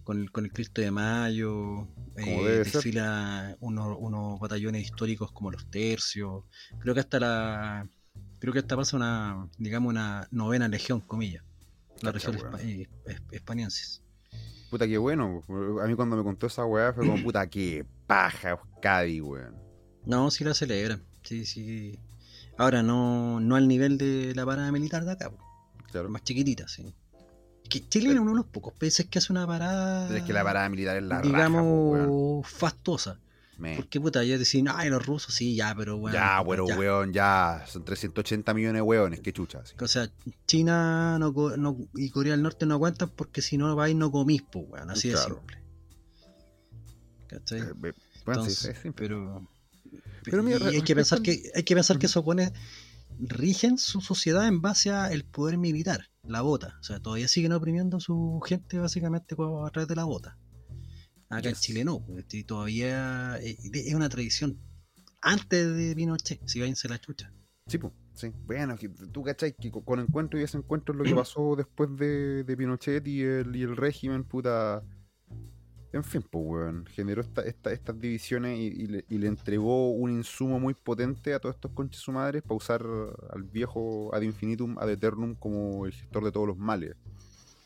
[0.04, 1.88] Con el, con el Cristo de Mayo.
[2.16, 6.44] Eh, desfila unos, unos batallones históricos como los tercios.
[6.80, 7.88] Creo que hasta la.
[8.40, 11.44] Creo que hasta pasa una, digamos, una novena legión, comillas.
[12.02, 14.02] La Cacha, región hispa- eh, es- hispaniensis.
[14.70, 15.42] Puta, qué bueno.
[15.82, 19.56] A mí cuando me contó esa weá fue como, puta, qué paja Euskadi, weón.
[20.06, 21.02] No, sí la celebran.
[21.24, 22.00] Sí, sí.
[22.58, 25.32] Ahora, no, no al nivel de la parada militar de acá,
[25.92, 26.10] Claro.
[26.10, 26.94] más chiquitita, sí.
[27.64, 30.08] Es que Chile es uno de los pocos países que hace una parada.
[30.08, 31.90] Pero es que la parada militar es la digamos, raja, po,
[33.10, 33.24] weón.
[33.58, 36.16] Me- Porque puta, ya decían, ay, los rusos, sí, ya, pero bueno.
[36.18, 36.78] ya, bueno, ya.
[36.78, 37.64] weón, ya.
[37.68, 39.62] Son 380 millones de weones, qué chucha.
[39.80, 40.10] O sea,
[40.48, 44.42] China no, no- y Corea del Norte no aguantan porque si no vais no comís,
[44.42, 44.90] pues, weón.
[44.90, 45.58] Así de simple.
[47.28, 47.60] ¿Cachai?
[47.62, 47.94] Eh, bueno,
[48.26, 48.92] Entonces, sí, sí.
[48.96, 49.48] pero.
[50.24, 52.52] Pero mira, y hay que pensar que hay que pensar que esos pones
[53.20, 56.78] rigen su sociedad en base al poder militar, la bota.
[56.80, 60.38] O sea, todavía siguen oprimiendo a su gente básicamente a través de la bota.
[61.30, 61.56] Acá en.
[61.56, 64.58] Chile no, pues, y todavía eh, es una tradición
[65.22, 67.32] antes de Pinochet, si váyanse la chucha.
[67.68, 68.30] Sí, pues, sí.
[68.46, 68.76] Bueno,
[69.12, 72.58] tú cachai que con- con encuentro y desencuentro es lo que pasó después de, de
[72.58, 74.84] Pinochet y el, y el régimen, puta.
[75.94, 76.86] En fin, pues, weón.
[76.88, 81.34] Generó esta, esta- estas divisiones y, y le, y le entregó un insumo muy potente
[81.34, 82.84] a todos estos conches su madres para usar
[83.32, 86.96] al viejo ad infinitum, ad eternum como el gestor de todos los males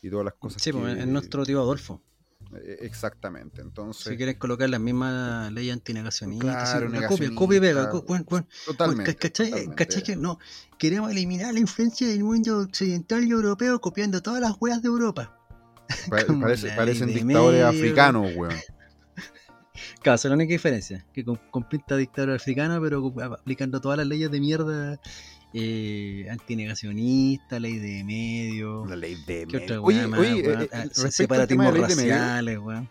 [0.02, 0.62] y todas las cosas.
[0.62, 2.02] Sí, pues, es nuestro tío Adolfo.
[2.54, 3.62] eh, Exactamente.
[3.62, 7.90] Entonces, Si quieren colocar las mismas leyes antinegacionistas, Claro, sí, la copia, copia y pega.
[7.90, 9.16] co- bueno, bueno, totalmente.
[9.16, 9.50] ¿Cachai?
[9.50, 9.84] totalmente.
[9.86, 10.38] ¿Cachai que no?
[10.78, 15.34] Queremos eliminar la influencia del mundo occidental y europeo copiando todas las weas de Europa.
[16.10, 17.68] Parece- parecen dictadores medio.
[17.68, 18.54] africanos, weón.
[20.02, 21.04] Claro, es la única diferencia.
[21.12, 25.00] Que con, con pinta de dictador africano, pero aplicando todas las leyes de mierda
[25.54, 28.86] eh, antinegacionista, ley de medio.
[28.86, 29.82] La ley de ¿Qué otra medio.
[29.84, 30.62] Oye, más, oye, weón?
[30.72, 32.88] eh, separatismos raciales, weón.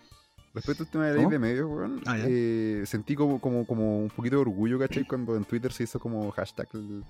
[0.53, 4.09] Respecto al tema de ley de medios, weón, Ah, eh, sentí como, como, como un
[4.09, 5.05] poquito de orgullo, ¿cachai?
[5.05, 7.03] Cuando en Twitter se hizo como hashtag el-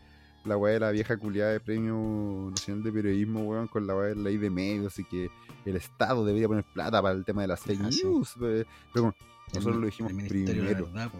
[0.47, 4.07] la weá de la vieja culiada de Premio Nacional de Periodismo, weón, con la weá
[4.09, 5.29] de la ley de medios y que
[5.65, 8.03] el Estado debería poner plata para el tema de las fake Ah, sí.
[8.03, 8.33] news.
[8.41, 9.15] eh, Pero bueno,
[9.53, 10.85] nosotros El- lo dijimos primero.
[10.85, 11.11] Verdad.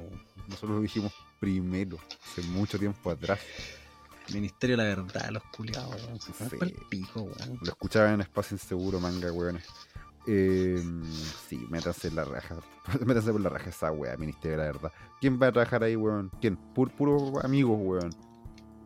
[0.47, 3.39] Nosotros lo dijimos primero, hace mucho tiempo atrás.
[4.33, 6.19] Ministerio de la Verdad, los culiados, weón.
[6.19, 6.75] Sí.
[6.89, 7.59] pico, weón.
[7.61, 9.65] Lo escuchaba en Espacio Inseguro, manga, weones.
[10.29, 10.83] Eh,
[11.47, 12.57] sí, métanse en la raja.
[13.05, 14.91] métanse por la raja esa wea, Ministerio de la Verdad.
[15.21, 16.29] ¿Quién va a trabajar ahí, weón?
[16.41, 16.57] ¿Quién?
[16.73, 18.09] Pur- Puro amigos, weón.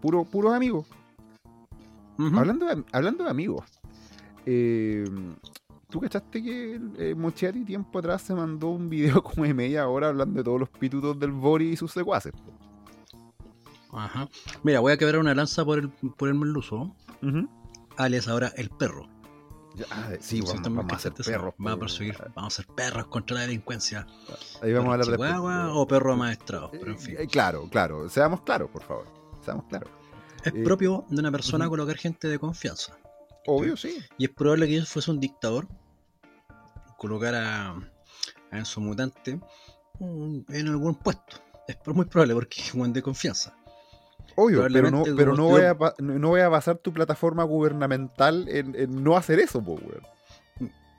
[0.02, 0.88] Puro, puros amigos.
[2.18, 3.66] Hablando, de, hablando de amigos.
[4.46, 5.06] eh,
[5.90, 10.08] ¿Tú cachaste que eh, Mochetti tiempo atrás se mandó un video como de media hora
[10.10, 12.34] hablando de todos los pitutos del Bori y sus secuaces?
[13.92, 14.30] Ajá.
[14.64, 17.50] Mira, voy a quebrar una lanza por el, por el merluzo, Ujú.
[17.98, 19.08] alias ahora el perro.
[19.76, 21.54] Ya, ah, sí, vamos, a ser perros.
[21.58, 24.06] Vamos a po, perseguir, vamos a ser perros contra la delincuencia.
[24.62, 25.70] Ahí vamos a hablar weón.
[25.74, 27.16] o perro amaestrado, pero en fin.
[27.18, 28.08] Eh, eh, claro, claro.
[28.10, 29.21] Seamos claros, por favor.
[29.44, 29.90] Seamos claros.
[30.44, 32.98] Es eh, propio de una persona colocar gente de confianza.
[33.48, 33.98] Obvio, sí.
[34.18, 35.68] Y es probable que él fuese un dictador,
[36.98, 39.40] colocar a, a Enzo Mutante
[40.00, 41.38] mm, en algún puesto.
[41.68, 43.56] Es muy probable porque es un de confianza.
[44.36, 48.48] Obvio, pero no, pero no voy, yo- a, no voy a basar tu plataforma gubernamental
[48.50, 49.80] en, en no hacer eso, po.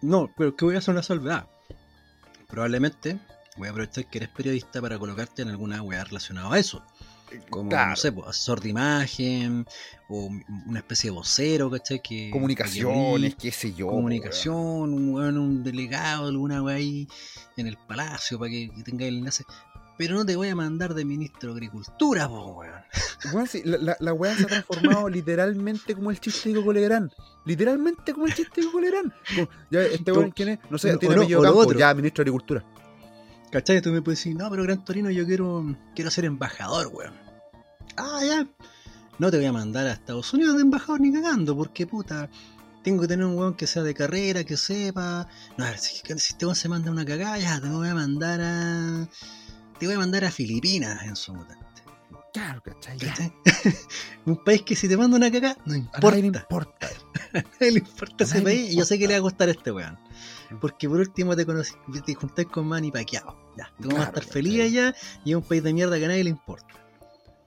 [0.03, 1.47] No, pero que voy a hacer una salvedad.
[2.49, 3.19] Probablemente
[3.57, 6.85] voy a aprovechar que eres periodista para colocarte en alguna weá relacionada a eso.
[7.51, 7.91] Como, Claro.
[7.91, 9.67] no sé, pues, asesor de imagen,
[10.09, 10.31] o
[10.67, 12.01] una especie de vocero, ¿cachai?
[12.03, 13.87] Que, Comunicaciones, que qué sé yo.
[13.87, 14.55] po, comunicación,
[14.93, 17.09] un, un delegado, alguna weá ahí
[17.57, 19.45] en el palacio para que, que tenga el enlace.
[19.99, 23.47] Pero no te voy a mandar de ministro de Agricultura, po, weón.
[23.47, 27.11] Sí, la, la, la weá se ha transformado literalmente como el chiste de Coco Legrand.
[27.45, 28.69] Literalmente como el chiste de.
[28.69, 30.59] Como, ya, este weón, ¿quién es?
[30.71, 31.59] No sé, O tiene no, o Campo.
[31.59, 31.79] otro.
[31.79, 32.65] Ya, ministro de Agricultura.
[33.53, 33.83] ¿Cachai?
[33.83, 37.13] Tú me puedes decir, no, pero Gran Torino, yo quiero, quiero ser embajador, weón.
[37.97, 38.47] Ah, ya.
[39.19, 42.29] No te voy a mandar a Estados Unidos de embajador ni cagando, porque puta,
[42.83, 45.29] tengo que tener un weón que sea de carrera, que sepa.
[45.57, 47.95] No, a ver, si, si este weón se manda una cagada, ya te voy a
[47.95, 49.09] mandar a.
[49.79, 51.63] Te voy a mandar a Filipinas en su mutante.
[52.33, 52.99] Claro, ¿cachai?
[52.99, 53.09] Ya.
[53.09, 53.33] ¿Cachai?
[54.27, 56.09] un país que si te manda una cagada, no A importa.
[56.09, 56.89] nadie le importa.
[57.35, 59.49] A nadie le importa ese A país y yo sé que le va a gustar
[59.49, 59.99] a este weón.
[60.61, 61.75] Porque por último te conocí,
[62.07, 63.37] te juntáis con Manny Pacquiao.
[63.57, 66.05] Ya, tú vas a Claro, estar feliz allá y es un país de mierda que
[66.07, 66.67] a nadie le importa.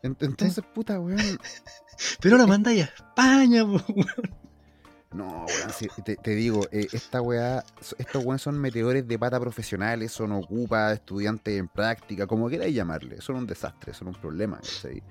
[0.05, 1.19] En- Entonces, puta, weón.
[2.21, 3.83] Pero la mandáis a España, weón.
[5.13, 7.63] No, weón, sí, te, te digo, eh, esta weá,
[7.97, 13.21] estos weones son meteores de pata profesionales, son ocupas, estudiantes en práctica, como queráis llamarle,
[13.21, 15.01] son un desastre, son un problema, ¿cachai?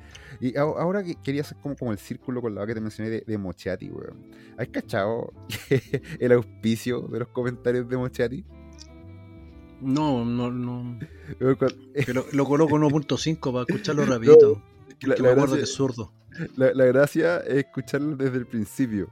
[0.40, 3.08] Y a- ahora que quería hacer como, como el círculo con la que te mencioné
[3.08, 4.30] de, de Mochati, weón.
[4.58, 5.32] ¿Has cachado
[6.20, 8.44] el auspicio de los comentarios de Mochati?
[9.80, 10.98] No, no, no.
[11.40, 11.56] Weón,
[11.94, 14.62] Que lo, lo coloco 1.5 para escucharlo rapidito.
[15.08, 16.12] La, me acuerdo gracia, que es zurdo.
[16.56, 19.10] la- la gracia es escucharlo desde el principio.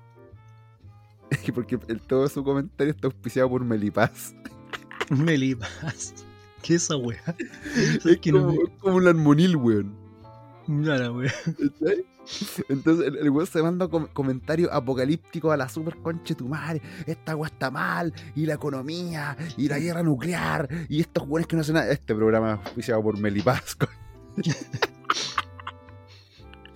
[1.54, 4.34] Porque el- todo su comentario está auspiciado por Melipaz.
[5.10, 6.14] Melipas.
[6.62, 7.22] ¿Qué es esa weá?
[8.04, 9.96] Es que no como, me- como un armonil, weón.
[10.68, 11.32] Weá.
[11.44, 12.04] ¿Cachai?
[12.68, 16.46] Entonces el, el weón se manda com- comentarios apocalípticos a la super concha de tu
[16.48, 16.80] madre.
[17.04, 21.56] Esta weá está mal, y la economía, y la guerra nuclear, y estos weones que
[21.56, 21.90] no hacen nada.
[21.90, 23.76] Este programa es auspiciado por Melipaz.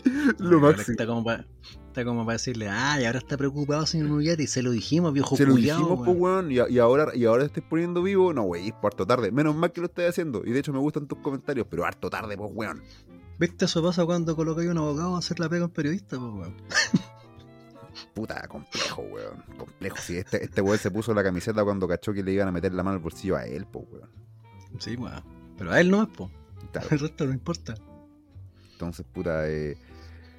[0.38, 0.92] Lo máximo.
[0.92, 1.47] Está como para
[1.97, 5.35] está como para decirle, ay, ahora está preocupado señor Nuyati, y se lo dijimos, viejo
[5.35, 8.35] Se lo culiao, dijimos, pues, weón, y, y ahora, y ahora te estás poniendo vivo.
[8.35, 9.33] No, wey, es harto tarde.
[9.33, 10.42] Menos mal que lo estés haciendo.
[10.45, 12.83] Y de hecho me gustan tus comentarios, pero harto tarde, pues, weón.
[13.38, 13.64] ¿Viste?
[13.64, 16.33] Eso pasa cuando colocáis a un abogado a hacer la pega a un periodista, pues,
[16.33, 16.57] weón.
[18.14, 19.42] Puta, complejo, weón.
[19.57, 19.97] Complejo.
[19.97, 22.75] Si este, este weón se puso la camiseta cuando cachó que le iban a meter
[22.75, 24.11] la mano al bolsillo a él, pues, weón.
[24.79, 25.23] Sí, weón.
[25.57, 26.31] Pero a él no es, po.
[26.73, 26.88] Claro.
[26.90, 27.75] El resto no importa.
[28.77, 29.77] Entonces, puta, eh,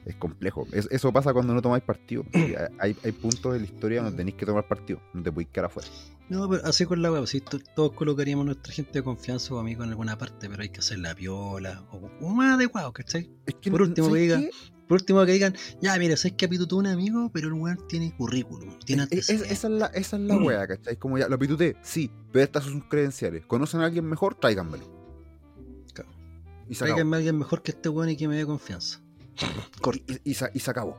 [0.05, 0.67] es complejo.
[0.71, 2.23] Es- eso pasa cuando no tomáis partido.
[2.79, 5.01] Hay, hay puntos de la historia donde tenéis que tomar partido.
[5.13, 5.87] No te podéis quedar afuera.
[6.29, 9.59] No, pero así con la web, si to- todos colocaríamos nuestra gente de confianza o
[9.59, 13.29] amigo en alguna parte, pero hay que hacer la viola o, o más adecuado, ¿cachai?
[13.45, 14.49] Es que, Por último, ¿sabes que diga, qué?
[14.87, 17.79] Por último que digan, ya, mira, sabes que a Pituto un amigo, pero el weón
[17.89, 20.97] tiene currículum, tiene Es- esa, es la, esa es la wea, ¿cachai?
[20.97, 23.45] Como ya, lo pituté, sí, pero estas son sus credenciales.
[23.45, 24.35] ¿Conocen a alguien mejor?
[24.35, 24.96] Tráiganmelo.
[26.69, 27.13] Y se acabó.
[27.13, 29.01] A alguien mejor que este weón y que me dé confianza.
[30.23, 30.97] Y, y se, y se acabó.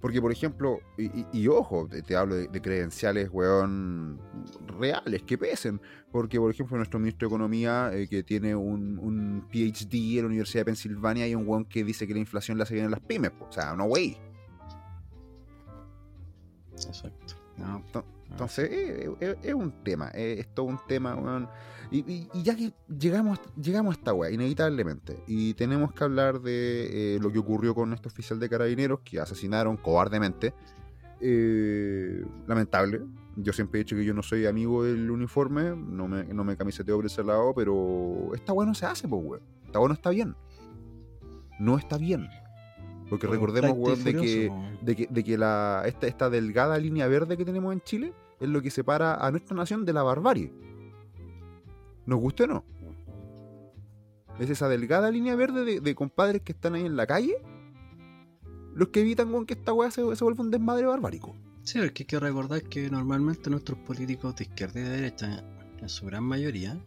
[0.00, 4.18] Porque, por ejemplo, y, y- y ojo, te, te hablo de, de credenciales, weón,
[4.66, 5.80] reales, que pesen.
[6.10, 10.26] Porque, por ejemplo, nuestro ministro de Economía, eh, que tiene un, un PhD en la
[10.26, 12.90] Universidad de Pensilvania, y un weón que dice que la inflación la hace bien en
[12.90, 13.30] las pymes.
[13.30, 13.44] po.
[13.44, 14.16] O sea, no, wey.
[16.74, 17.34] Exacto.
[17.58, 21.48] Ento- Entonces, eh, eh, es un tema, eh, es todo un tema, weón.
[21.92, 26.40] Y, y- y ya que llegamos, llegamos a esta weá, inevitablemente, y tenemos que hablar
[26.40, 30.54] de eh, lo que ocurrió con este oficial de carabineros que asesinaron cobardemente.
[31.20, 33.02] Eh, lamentable.
[33.36, 36.56] Yo siempre he dicho que yo no soy amigo del uniforme, no me, no me
[36.56, 39.42] camiseteo por ese lado, pero esta weá no se hace, pues, weón.
[39.64, 40.34] Esta weá no está bien.
[41.60, 42.28] No está bien.
[43.08, 44.52] Porque recordemos, weón, de que
[44.82, 48.48] de que, de que la, esta, esta delgada línea verde que tenemos en Chile es
[48.48, 50.52] lo que separa a nuestra nación de la barbarie.
[52.06, 52.64] ¿Nos guste o no?
[54.38, 57.36] Es esa delgada línea verde de, de compadres que están ahí en la calle
[58.74, 61.36] los que evitan con que esta weá se, se vuelva un desmadre barbárico.
[61.62, 65.44] Sí, porque hay que recordar que normalmente nuestros políticos de izquierda y de derecha,
[65.78, 66.82] en su gran mayoría,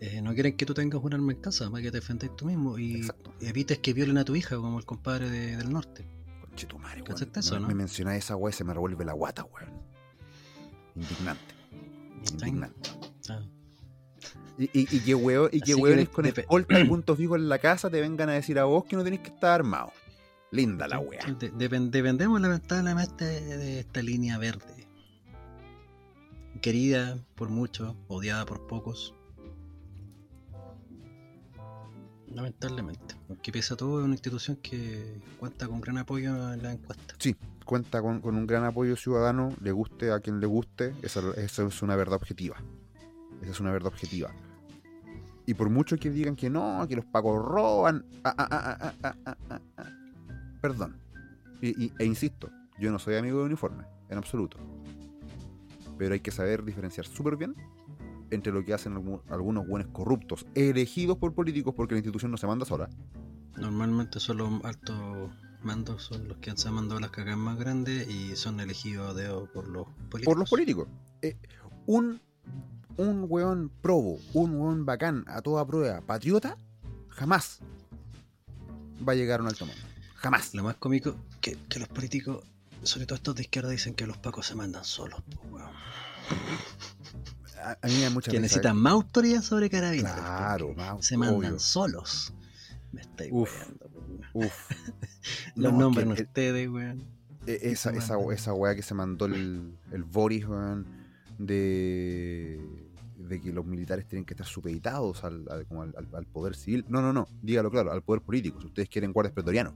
[0.00, 2.46] eh, no quieren que tú tengas un arma en casa para que te defendáis tú
[2.46, 3.32] mismo y Exacto.
[3.40, 6.04] evites que violen a tu hija como el compadre de- del norte.
[6.40, 7.04] Conchetumare, weón.
[7.06, 7.68] ¿Cachaste eso, me, no?
[7.68, 9.70] me mencionáis esa weá y se me revuelve la guata, weón.
[10.96, 11.54] Indignante.
[12.24, 12.90] ¿Está Indignante.
[13.30, 13.40] Ah.
[14.58, 15.16] Y, y, y que
[15.52, 18.58] y que de- con escolta y puntos fijos en la casa te vengan a decir
[18.58, 19.92] a vos que no tenés que estar armado.
[20.52, 20.98] Linda la.
[21.00, 24.86] De- depen- dependemos lamentablemente de esta línea verde.
[26.62, 29.12] Querida por muchos, odiada por pocos.
[32.32, 33.14] Lamentablemente.
[33.28, 37.14] Aunque pese a todo, es una institución que cuenta con gran apoyo en la encuesta.
[37.18, 41.20] Sí, cuenta con, con un gran apoyo ciudadano, le guste a quien le guste, esa,
[41.36, 42.56] esa es una verdad objetiva.
[43.42, 44.32] Esa es una verdad objetiva.
[45.46, 48.04] Y por mucho que digan que no, que los pagos roban.
[50.60, 50.96] Perdón.
[51.60, 54.58] E insisto, yo no soy amigo de uniforme, en absoluto.
[55.98, 57.54] Pero hay que saber diferenciar súper bien
[58.30, 58.94] entre lo que hacen
[59.28, 62.88] algunos buenos corruptos, elegidos por políticos porque la institución no se manda sola.
[63.56, 65.30] Normalmente son los altos
[65.62, 69.50] mandos, son los que han mandado las cagas más grandes y son elegidos a dedo
[69.52, 70.24] por los políticos.
[70.24, 70.88] Por los políticos.
[71.22, 71.36] Eh,
[71.86, 72.20] un
[72.96, 76.56] un weón probo, un weón bacán, a toda prueba, patriota,
[77.08, 77.60] jamás
[79.06, 79.82] va a llegar a un alto mando.
[80.16, 80.54] Jamás.
[80.54, 82.44] Lo más cómico que, que los políticos,
[82.82, 85.70] sobre todo estos de izquierda, dicen que los pacos se mandan solos, weón.
[87.62, 88.42] A, a mí me da mucha Que risa.
[88.42, 90.12] necesitan más autoridad sobre carabineros.
[90.14, 91.58] Claro, más, se mandan obvio.
[91.58, 92.32] solos.
[92.92, 93.50] Me estáis Uf.
[93.58, 94.20] weando, po, weón.
[94.46, 94.70] Uf.
[95.56, 97.02] Los No, nombres que- ustedes, weón.
[97.46, 100.86] Eh, esa, esa, esa weá que se mandó el, el Boris, weón,
[101.38, 102.58] de,
[103.28, 106.54] de que los militares tienen que estar supeditados al, al- como al- al- al poder
[106.54, 106.84] civil.
[106.88, 108.60] No, no, no, dígalo claro, al poder político.
[108.60, 109.74] Si ustedes quieren guardias pretorianos,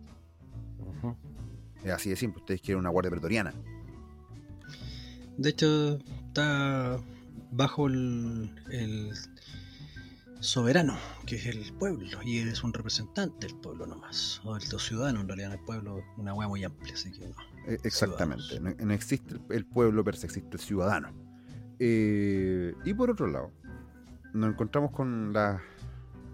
[1.85, 3.55] es así de simple, ustedes quieren una guardia pretoriana.
[5.37, 6.99] De hecho, está
[7.53, 9.13] bajo el, el
[10.41, 15.21] soberano, que es el pueblo, y eres un representante del pueblo nomás, o del ciudadano,
[15.21, 17.35] en realidad, el pueblo es una hueá muy amplia, así que no.
[17.67, 21.13] Eh, Exactamente, no, no existe el- el pueblo, pero se existe el ciudadano.
[21.79, 23.51] Eh, y por otro lado,
[24.35, 25.61] nos encontramos con las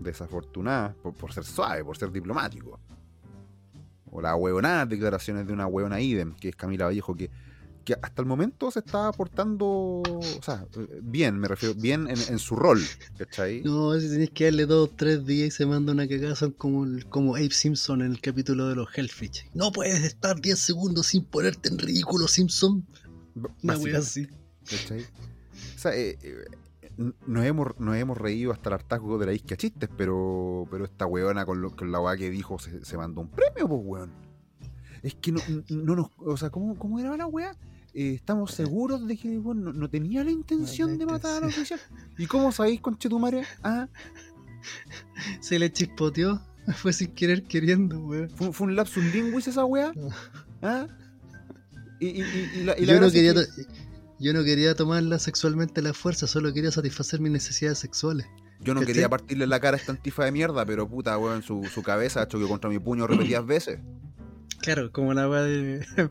[0.01, 2.81] desafortunadas, por, por ser suave, por ser diplomático,
[4.11, 7.31] o las huevonadas declaraciones de una huevona idem, que es Camila Vallejo, que,
[7.85, 10.67] que hasta el momento se está portando, o sea,
[11.03, 12.81] bien, me refiero, bien en, en su rol,
[13.19, 13.63] ¿cachai?
[13.63, 16.53] No, si tenés que darle dos o tres días y se manda una cagada, son
[16.53, 19.51] como, como Abe Simpson en el capítulo de los Hellfish.
[19.55, 22.87] No puedes estar 10 segundos sin ponerte en ridículo, Simpson.
[23.35, 24.27] B- Una wea así.
[24.71, 25.05] ¿cachai?
[25.85, 26.45] Sea, eh, eh,
[27.27, 31.07] nos, hemos, nos hemos reído hasta el hartazgo de la isquia chistes, pero, pero esta
[31.07, 34.13] weona con, lo- con la weá que dijo se, se mandó un premio, pues weón.
[35.03, 36.07] Es que no, no nos.
[36.19, 37.53] O sea, ¿cómo, cómo era la weá?
[37.93, 41.47] Eh, estamos seguros de que bueno, no, no tenía la intención de matar a la
[41.49, 41.79] oficial.
[42.19, 43.43] ¿Y cómo sabéis, conchetumare?
[43.63, 43.87] Ah,
[45.41, 46.41] Se le chispoteó.
[46.77, 48.31] Fue sin querer queriendo, weón.
[48.31, 49.93] ¿fue, fue un lapsus linguis esa weá?
[50.63, 50.87] ¿Ah?
[52.01, 53.41] Y, y- y- y la, y la Yo no, quería que-
[54.19, 58.27] yo no quería tomarla sexualmente a la fuerza, solo quería satisfacer mis necesidades sexuales.
[58.61, 58.95] Yo no ¿Cachai?
[58.95, 62.27] quería partirle la cara a esta antifa de mierda, pero puta, weón, su, su cabeza
[62.29, 63.81] choqueó contra mi puño repetidas veces.
[64.63, 65.87] Claro, como la weá de.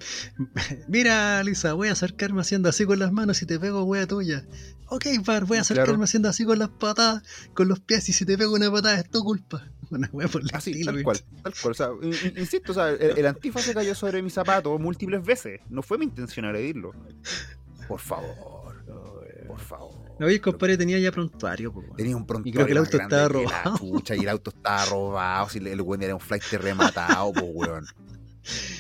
[0.88, 4.46] Mira, Lisa, voy a acercarme haciendo así con las manos y te pego, wea tuya.
[4.90, 6.04] Ok, Bar, voy a acercarme Claro.
[6.04, 7.24] haciendo así con las patadas,
[7.56, 9.68] con los pies, y si te pego una patada es tu culpa.
[9.90, 11.72] Una wea por el Así, estilo, tal cual, tal cual.
[11.72, 14.78] O sea, in- in- insisto, o sea, el, el antifa se cayó sobre mi zapato
[14.80, 15.62] múltiples veces.
[15.70, 16.94] No fue mi intención agredirlo.
[17.88, 18.84] Por favor,
[19.48, 19.94] por favor.
[20.20, 21.84] No, y el compadre tenía ya prontuario, po.
[21.98, 23.78] Tenía un prontuario Y creo que el auto estaba robado.
[23.78, 25.50] chucha, y el auto estaba robado.
[25.50, 27.86] Si el weón era un flight rematado, pues weón.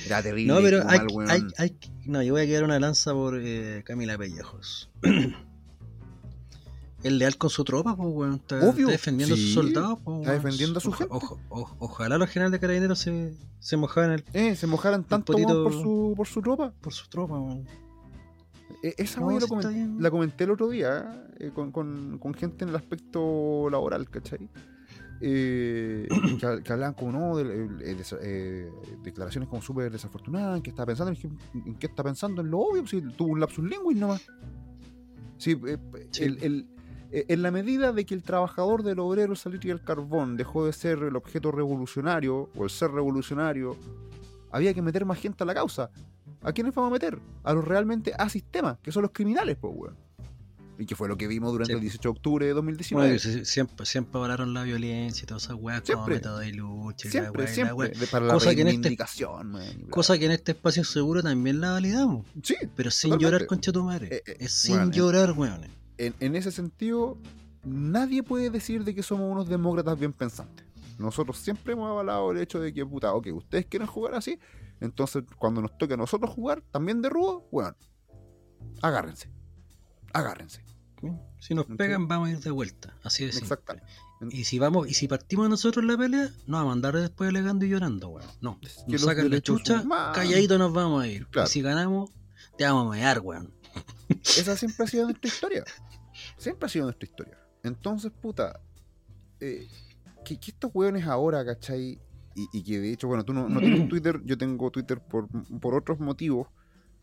[0.06, 0.54] Era terrible.
[0.54, 3.82] No, pero hay, mal, hay, hay- No, yo voy a quedar una lanza por eh,
[3.86, 4.90] Camila Pellejos.
[7.04, 8.36] El leal con su tropa, pues, weón.
[8.36, 11.14] Está, Obvio, está defendiendo a sus soldados, pues, está defendiendo a su gente.
[11.14, 15.34] ojo- ojo- ojalá los generales de carabineros se, se mojaran el- Eh, se mojaran tanto
[15.34, 16.74] potito- weón, por, su, por su ropa.
[16.80, 17.68] por su tropa, weón.
[18.84, 19.28] Eh, Esa No,
[20.00, 24.50] la comenté el otro día eh, con, con- con gente en el aspecto laboral, ¿cachai?
[25.22, 26.08] Eh,
[26.40, 28.70] que, que hablaban como, no, de, de- de- eh,
[29.04, 31.14] declaraciones como súper desafortunadas, en qué está pensando,
[31.66, 32.42] ¿en qué está pensando?
[32.42, 34.22] En lo obvio, si tuvo un lapsus linguis nomás.
[35.38, 35.78] Sí, eh,
[36.12, 36.24] Sí.
[36.26, 36.68] el- el-
[37.12, 40.74] en la medida de que el trabajador del obrero salir y el carbón dejó de
[40.74, 43.78] ser el objeto revolucionario o el ser revolucionario,
[44.52, 45.90] había que meter más gente a la causa.
[46.44, 47.20] ¿A quiénes vamos a meter?
[47.44, 49.96] A los realmente a sistema, que son los criminales, pues, weón.
[50.80, 51.76] Y que fue lo que vimos durante Sí.
[51.76, 53.18] el 18 de octubre de 2019.
[53.24, 57.12] Bueno, siempre, siempre hablaron la violencia y todas esas weas como método de lucha la
[57.12, 57.90] siempre, wea la siempre.
[57.90, 58.98] de- para la Cosa que en este-
[59.44, 59.62] man.
[59.92, 62.26] Cosa que en este espacio seguro también la validamos.
[62.42, 63.24] Sí, Pero sin Totalmente.
[63.24, 64.08] llorar, concha tu madre.
[64.12, 65.62] Eh, eh, es sin llorar, weón.
[66.00, 67.20] en, en ese sentido,
[67.64, 70.66] nadie puede decir de que somos unos demócratas bien pensantes.
[70.98, 74.40] Nosotros siempre hemos avalado el hecho de que, puta, ok, ustedes quieren jugar así,
[74.84, 77.76] entonces cuando nos toque a nosotros jugar, también de rudo, weón,
[78.82, 79.30] agárrense.
[80.14, 80.64] Agárrense.
[81.40, 82.96] Si nos pegan, vamos a ir de vuelta.
[83.04, 83.46] Así de simple.
[83.46, 83.88] Exactamente.
[84.32, 87.66] Y si vamos, y si partimos nosotros la pelea, no vamos a andar después alegando
[87.66, 88.28] y llorando, weón.
[88.40, 88.58] No.
[88.62, 91.28] que Nos sacan la chucha, humanos- calladito nos vamos a ir.
[91.28, 91.50] Claro.
[91.50, 92.10] Y si ganamos,
[92.58, 93.54] te vamos a mear, weón.
[94.38, 95.64] Esa siempre ha sido nuestra historia.
[96.38, 97.38] Siempre ha sido nuestra historia.
[97.64, 98.62] Entonces, puta,
[99.42, 99.68] eh,
[100.24, 102.00] que, que estos hueones ahora, ¿cachai?
[102.36, 105.28] Y, y que de hecho, bueno, tú no, no tienes Twitter, yo tengo Twitter por,
[105.60, 106.48] por otros motivos,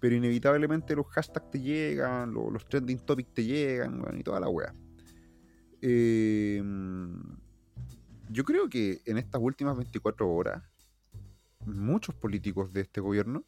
[0.01, 4.49] pero inevitablemente los hashtags te llegan, lo- los trending topics te llegan, y toda la
[4.49, 4.75] wea.
[5.83, 6.63] Eh,
[8.31, 10.63] yo creo que en estas últimas 24 horas,
[11.67, 13.45] muchos políticos de este gobierno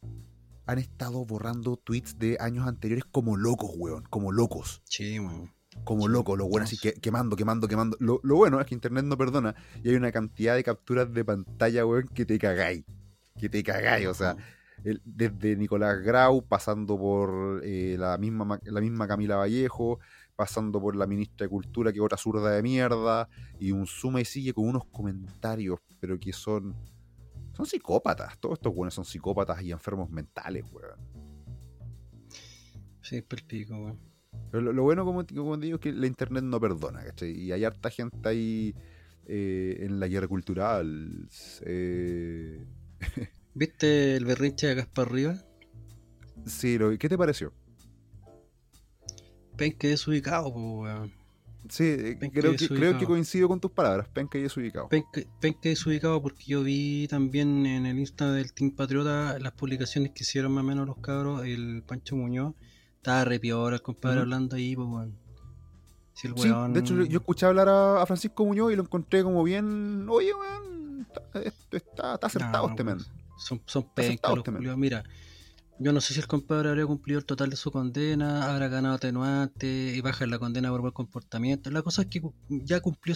[0.65, 4.81] han estado borrando tweets de años anteriores como locos, weón, como locos.
[4.85, 5.52] Sí, weón.
[5.83, 7.97] Como loco, lo bueno así que, quemando, quemando, quemando.
[7.99, 11.25] Lo, lo bueno es que internet no perdona y hay una cantidad de capturas de
[11.25, 12.83] pantalla, weón, que te cagáis.
[13.39, 14.35] Que te cagáis, o sea,
[14.83, 19.99] el- desde Nicolás Grau, pasando por eh, la, misma, Ma- la misma Camila Vallejo,
[20.35, 23.27] pasando por la ministra de Cultura, que es otra zurda de mierda,
[23.59, 26.75] y un suma y sigue con unos comentarios, pero que son.
[27.53, 28.37] Son psicópatas.
[28.39, 30.99] Todos estos buenos son psicópatas y enfermos mentales, weón.
[33.01, 34.12] Sí, es pico, weón.
[34.51, 37.31] Pero lo, lo bueno, como, como digo, es que la internet no perdona, ¿cachai?
[37.31, 38.75] Y hay harta gente ahí
[39.25, 41.27] eh, en la guerra cultural.
[41.65, 42.63] eh,
[43.55, 45.45] ¿Viste el berrinche de Gaspar Rivas?
[46.45, 47.53] sí, lo- ¿qué te pareció?
[49.57, 51.11] Pen que desubicado, pues, weón.
[51.69, 54.07] Sí, eh, Penca creo y que, creo que coincido con tus palabras.
[54.09, 54.89] Penca y desubicado.
[54.89, 59.37] Pen que, pen que desubicado porque yo vi también en el Insta del Team Patriota
[59.39, 61.45] las publicaciones que hicieron más o menos los cabros.
[61.45, 62.53] El Pancho Muñoz
[63.03, 65.17] estaba re piola el compadre hablando ahí, pues, weón.
[66.13, 66.71] Si el Sí, weón.
[66.73, 70.07] de hecho, yo escuché hablar a, a Francisco Muñoz y lo encontré como bien.
[70.09, 72.97] Oye, weón, está, está, está acertado No, este men.
[72.97, 74.75] pues, Son, son pencas los este.
[74.77, 75.03] Mira,
[75.79, 78.95] yo no sé si el compadre habría cumplido el total de su condena, habrá ganado
[78.95, 81.69] atenuante y baja la condena por buen comportamiento.
[81.71, 83.15] La cosa es que ya cumplió,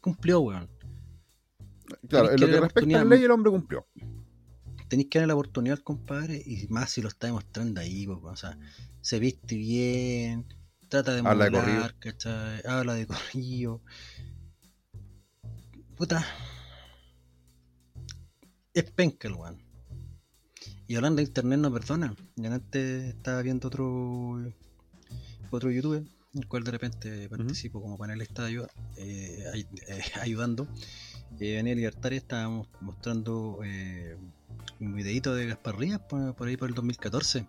[0.00, 0.68] cumplió, weón.
[2.08, 3.86] Claro, en lo que respecta a la ley, el hombre cumplió.
[4.88, 8.36] Tenéis que darle la oportunidad al compadre y más si lo está demostrando ahí, o
[8.36, 8.58] sea,
[9.00, 10.46] se viste bien,
[10.88, 12.62] trata de Habla de modular, ¿cachai?
[12.66, 13.82] Habla de corrillo.
[15.96, 16.24] Puta.
[18.74, 19.62] Es penca el weón.
[20.86, 22.14] Y hablando de internet no perdona.
[22.36, 24.52] Yo antes estaba viendo otro
[25.50, 26.02] otro youtuber,
[26.34, 30.68] el cual de repente participo como panelista de ayuda, eh, ay- eh, ayudando.
[31.40, 34.16] Eh, Daniel Libertari estábamos mostrando eh,
[34.80, 37.46] un videito de Gaspar Rivas por, por ahí por el 2014.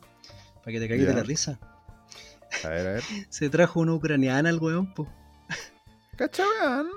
[0.56, 1.60] Para que te caigas de la risa.
[2.64, 3.04] A ver, a ver.
[3.30, 5.08] Se trajo una ucraniana al weón, po.
[6.18, 6.88] ¿Cachai, weón?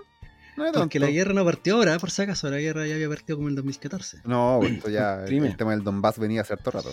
[0.56, 2.50] No es Porque la guerra no partió ahora, por si acaso.
[2.50, 4.20] La guerra ya había partido como en el 2014.
[4.24, 5.24] No, pues, esto ya.
[5.24, 6.92] el, el tema del Donbass venía hace harto rato.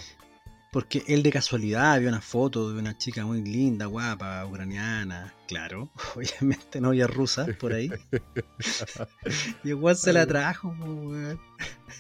[0.72, 5.34] Porque él de casualidad vio una foto de una chica muy linda, guapa, ucraniana.
[5.48, 7.90] Claro, obviamente novia rusa por ahí.
[9.64, 11.40] y igual se la trajo, weón.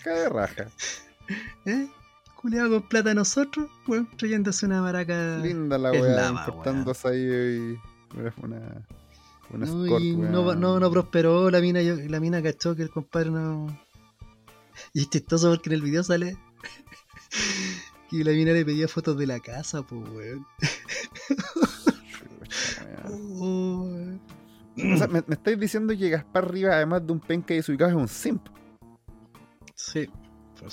[0.03, 0.67] Cae raja.
[1.65, 1.87] ¿Eh?
[2.35, 5.39] Culeado con plata a nosotros, weón, trayéndose una maraca.
[5.39, 7.77] Linda la weá, lava, importándose ahí eh,
[8.15, 8.87] una, una,
[9.49, 10.31] una No, escort, y weón.
[10.31, 13.67] no, no, no prosperó, la mina, yo- la mina cachó que el compadre no.
[14.93, 16.37] Y es chistoso porque en el video sale
[18.09, 20.45] que la mina le pedía fotos de la casa, pues weón.
[23.11, 23.89] Oh.
[24.93, 27.91] O sea, me, me estáis diciendo que Gaspar Rivas, además de un penca y desubicado,
[27.91, 28.47] es un simp.
[29.75, 30.09] Sí,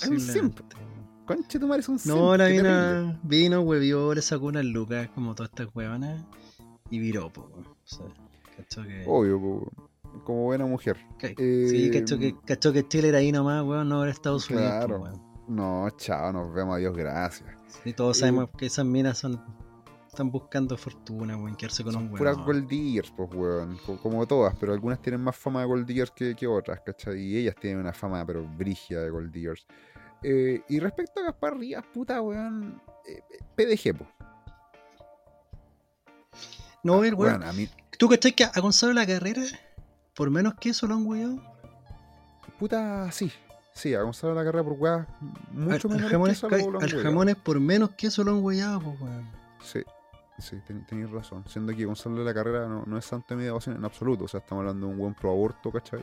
[0.09, 0.59] un simp.
[1.25, 2.15] Conche tu madre es un simp.
[2.15, 6.23] No, la mina vino, huevió, le sacó unas lucas como todas estas huevonas
[6.89, 7.67] y viró, weón.
[7.67, 8.05] O sea,
[8.55, 9.03] cachó que.
[9.05, 9.71] Obvio, po,
[10.23, 10.97] como buena mujer.
[11.21, 14.69] eh, sí, cachó que, cachó que Chile era ahí nomás, weón, no era Estados Unidos,
[14.71, 15.01] Claro.
[15.01, 15.26] weón.
[15.47, 17.49] No, chao, nos vemos, adiós, gracias.
[17.85, 19.41] Y todos Eh, sabemos que esas minas son
[20.07, 22.45] están buscando fortuna, weón, quedarse con un Puras weón.
[22.47, 23.77] gold diggers, pues, weón.
[23.85, 27.19] co- Como todas, pero algunas tienen más fama de gold diggers que, que otras, ¿cachai?
[27.19, 29.65] Y ellas tienen una fama, pero brígida de gold diggers.
[30.23, 32.81] Eh, y respecto a Gaspar Rivas, puta, weón.
[33.05, 33.21] eh,
[33.55, 34.07] PDG, po.
[36.83, 37.39] No, el weón.
[37.41, 37.69] Weón, a mí,
[37.99, 39.41] ¿Tú cachai que a Gonzalo la carrera,
[40.15, 41.41] por menos que eso lo han weado?
[42.59, 43.31] puta, sí.
[43.77, 45.07] Sí, a Gonzalo la carrera por weas
[45.51, 47.03] mucho al, al menores que eso al weado.
[47.03, 49.29] jamones por menos que eso lo han weado, pues weón.
[49.61, 49.83] Sí,
[50.39, 51.43] sí, ten- tenéis razón.
[51.47, 54.23] Siendo que Gonzalo de la Carrera no, no es santo de mi en absoluto.
[54.23, 56.01] O sea, estamos hablando de un buen pro aborto, ¿cachai?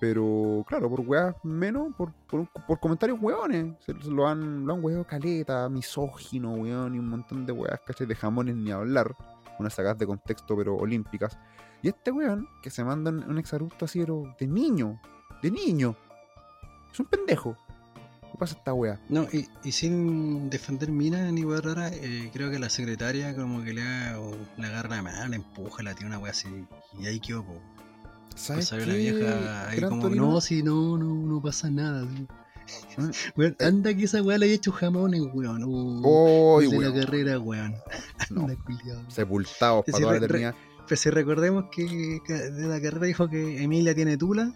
[0.00, 3.74] Pero, claro, por weas menos, por, por, por comentarios weones.
[3.84, 8.06] Se, lo han, lo han weado caleta, misógino, weón, y un montón de weas, ¿cachai?
[8.06, 9.14] De jamones ni hablar.
[9.58, 11.38] Unas sacadas de contexto, pero olímpicas.
[11.82, 14.98] Y este weón, que se manda un, un exabrupto así, pero de niño,
[15.42, 15.94] de niño.
[16.94, 17.56] Es un pendejo.
[18.32, 18.98] ¿Qué pasa esta wea?
[19.08, 23.62] No, y, y sin defender mina ni weá rara, eh, creo que la secretaria como
[23.62, 26.48] que le, haga- o le agarra la mano, le empuja, la tiene una weá así.
[26.98, 27.60] Y ahí quedó, po.
[28.36, 30.32] ¿Sabes Pues salió la qué, vieja ahí como, Torino?
[30.32, 32.06] no, si no, no, no pasa nada.
[32.16, 32.26] sí".
[32.98, 35.62] Ah, Weón, anda que esa weá le haya hecho jamones, weón.
[35.64, 37.74] Uh, ¡Oy, de la carrera, weón.
[38.30, 38.56] Anda,
[39.08, 40.54] sepultados para toda la eternidad.
[40.88, 44.52] Pues si recordemos que que de la carrera dijo que Emilia tiene tula.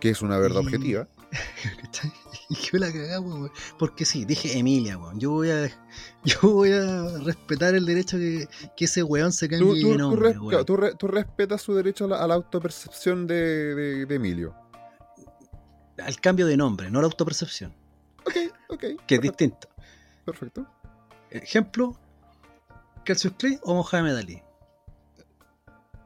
[0.00, 1.08] Que es una verdad y- objetiva.
[2.72, 3.52] la cagamos, weón.
[3.78, 5.18] Porque sí, dije Emilia, weón.
[5.18, 5.68] Yo voy a,
[6.24, 10.34] yo voy a respetar el derecho que, que ese weón se cambie Tú, de nombre,
[10.64, 14.54] tú re- tú respetas su derecho a la, autopercepción de, de- de Emilio.
[15.98, 17.72] Al cambio de nombre, no la autopercepción.
[18.26, 18.36] Ok,
[18.68, 18.84] ok.
[19.06, 19.68] Que es distinto.
[20.24, 20.66] perfecto.
[21.30, 21.96] Ejemplo,
[23.04, 24.42] Cassius Clay o Mohamed Ali.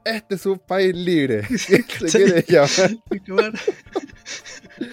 [0.05, 1.43] este es un país libre.
[1.47, 3.53] ¿Quién se quiere llamar?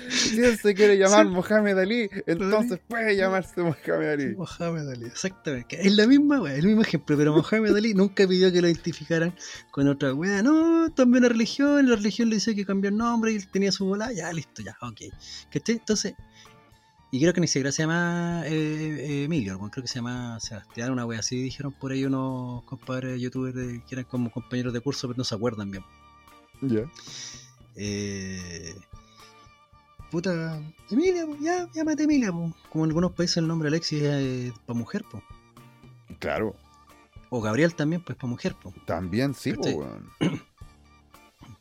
[0.10, 1.32] Si él se quiere llamar Sí.
[1.32, 4.36] Mohamed Ali, entonces puede llamarse Mohamed Ali.
[4.36, 5.80] Mohamed Ali, exactamente.
[5.80, 9.34] Es la misma wea, el mismo ejemplo, pero Mohamed Ali nunca pidió que lo identificaran
[9.72, 10.42] con otra wea.
[10.42, 13.72] No, también una religión, la religión le decía que cambió el nombre y él tenía
[13.72, 15.02] su bola, ya, listo, ya, ok.
[15.52, 15.76] ¿Cachai?
[15.76, 16.16] Entonces,
[17.12, 20.92] y creo que ni siquiera se llama eh, eh, Emilio, creo que se llama Sebastián,
[20.92, 25.08] una wea así, dijeron por ahí unos compadres youtubers que eran como compañeros de curso,
[25.08, 25.84] pero no se acuerdan bien.
[26.62, 26.92] Ya.
[27.76, 28.76] Eh,
[30.12, 32.54] puta, Emilia, po, ya, llámate Emilia, po.
[32.70, 35.22] como en algunos países el nombre Alexis es para mujer, po.
[36.20, 36.56] Claro,
[37.30, 38.74] o Gabriel también, pues para mujer, po.
[38.86, 39.88] también sí, po.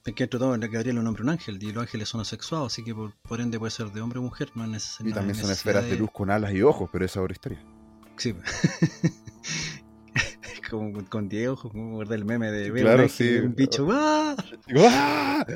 [0.06, 2.70] Es que entre todo, Gabriel es un hombre un ángel, y los ángeles son asexuados,
[2.74, 5.10] así que por, por ende puede ser de hombre o mujer, no es necesario.
[5.10, 7.64] Y también son esferas de luz con alas y ojos, pero esa es otra historia.
[8.18, 8.34] Sí.
[10.70, 13.36] como con- con 10 ojos, como guardar el meme de Claro, sí.
[13.36, 14.36] un bicho, ¡ah!
[14.76, 15.46] ¡Ah!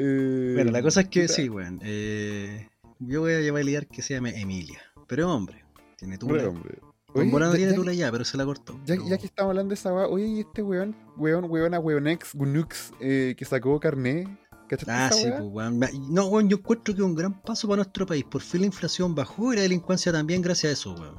[0.00, 1.80] Eh, Bueno, la cosa es que puta, sí, weón.
[1.82, 2.68] eh,
[3.00, 5.64] yo voy a llevar a liar que se llame Emilia, pero es hombre,
[5.96, 6.34] tiene tula.
[6.44, 6.78] bueno, hombre.
[7.12, 8.74] Con Oye, ya- tiene tula ya, pero se la cortó.
[8.84, 11.80] Ya, Pero- ya que estamos hablando de esa weá, oye, y este weón, weón, weona,
[11.80, 14.38] weonex, gunux, eh, que sacó carné,
[14.68, 15.80] ¿cachaste Ah, sí, pues, weón.
[16.10, 18.24] No, weón, yo encuentro que es un gran paso para nuestro país.
[18.24, 21.16] Por fin la inflación bajó y la delincuencia también gracias a eso, weón.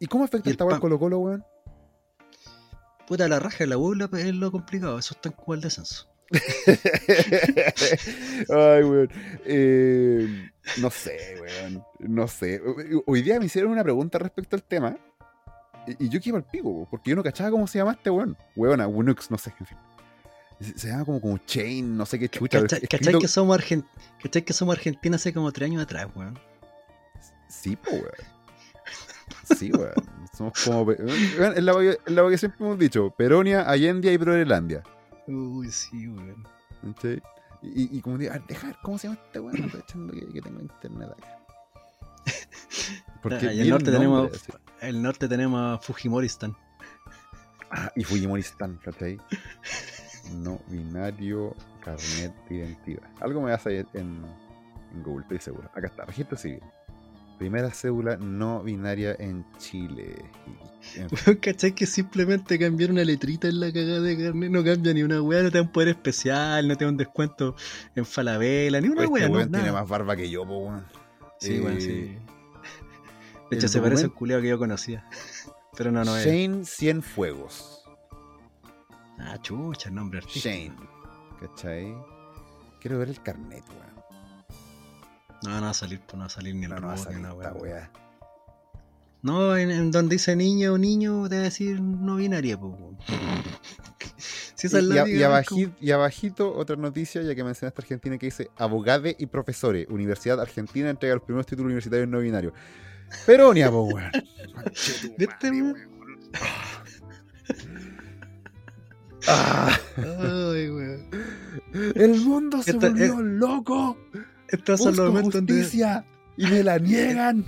[0.00, 0.80] ¿Y cómo afecta y esta weá.
[0.80, 1.44] Colo Colo, weón?
[3.06, 4.98] Puta, la raja de la U la- es lo complicado.
[4.98, 6.08] Eso está en el descenso.
[8.48, 9.08] Ay, weón.
[9.44, 10.50] Eh,
[10.80, 11.84] no sé, weón.
[11.98, 12.60] No sé.
[13.06, 14.96] Hoy día me hicieron una pregunta respecto al tema.
[15.86, 18.10] Y y yo quedé al pico, po, porque yo no cachaba cómo se llama este
[18.10, 18.36] weón.
[18.56, 19.78] Weona, Gunux, no sé, en fin.
[20.76, 22.60] Se, llama como, como Chain, no sé qué chucha.
[22.60, 23.84] ¿Cachai, escrito- que somos argen-
[24.22, 26.38] cachai que somos Argentina hace como tres años atrás, weón?
[27.48, 28.04] Sí, po, weón.
[29.58, 29.94] Sí, weón.
[30.36, 30.82] Somos como.
[30.82, 34.82] weón, Es la que siempre hemos dicho: Peronia, Allendia y Proelandia.
[35.30, 36.46] Uy, sí, weón.
[37.62, 40.60] Y, y como digo, deja ver cómo se llama este weón, aprovechando que, que tengo
[40.60, 41.36] internet acá.
[43.22, 44.52] Ah, y el norte tenemos- nombre, así.
[44.80, 46.56] El norte tenemos a Fujimoristan.
[47.70, 49.18] Ah, y Fujimoristan, ¿cachai?
[50.36, 51.54] No binario,
[51.84, 53.02] carnet de identidad.
[53.20, 54.24] Algo me vas a ir en,
[54.94, 55.70] en Google, estoy seguro.
[55.74, 56.62] Acá está, registro civil.
[57.40, 60.14] Primera cédula no binaria en Chile.
[61.40, 65.22] ¿cachai que simplemente cambiar una letrita en la cagada de carnet no cambia ni una
[65.22, 65.42] weá?
[65.42, 67.56] No te da un poder especial, no te da un descuento
[67.96, 70.84] en Falabella, ni una este weá, no, weón tiene más barba que yo, po, weón.
[71.38, 72.18] Sí, Eh, weón, sí.
[73.50, 75.08] De hecho, se parece a un que yo conocía.
[75.78, 76.26] Pero no, no es.
[76.26, 77.84] Shane Cienfuegos.
[79.18, 80.46] Ah, chucha, el nombre artístico.
[80.46, 80.76] Shane.
[81.40, 81.94] ¿Cachai?
[82.82, 83.99] Quiero ver el carnet, weón.
[85.42, 86.92] No, no va a salir, pues no va a salir ni el No, no va
[86.92, 87.62] a robot, ni una esta weá.
[87.62, 87.90] weá.
[89.22, 92.72] No, en, en donde dice niño o niño, te va a decir no binaria, pues.
[94.54, 98.16] si esa es Y, la y y y abajito, otra noticia, ya que mencionaste Argentina,
[98.18, 102.54] que dice Abogade y profesores, Universidad Argentina entrega los primeros títulos universitarios no binarios.
[103.26, 104.10] Peronia, po, weón.
[105.18, 105.50] ¿Viste?
[109.26, 110.12] Ah, como-
[110.52, 111.08] Ay, weón.
[111.94, 113.96] el mundo se Esta- volvió loco.
[114.50, 115.68] Estos son los momentos donde.
[116.36, 117.44] y me la niegan.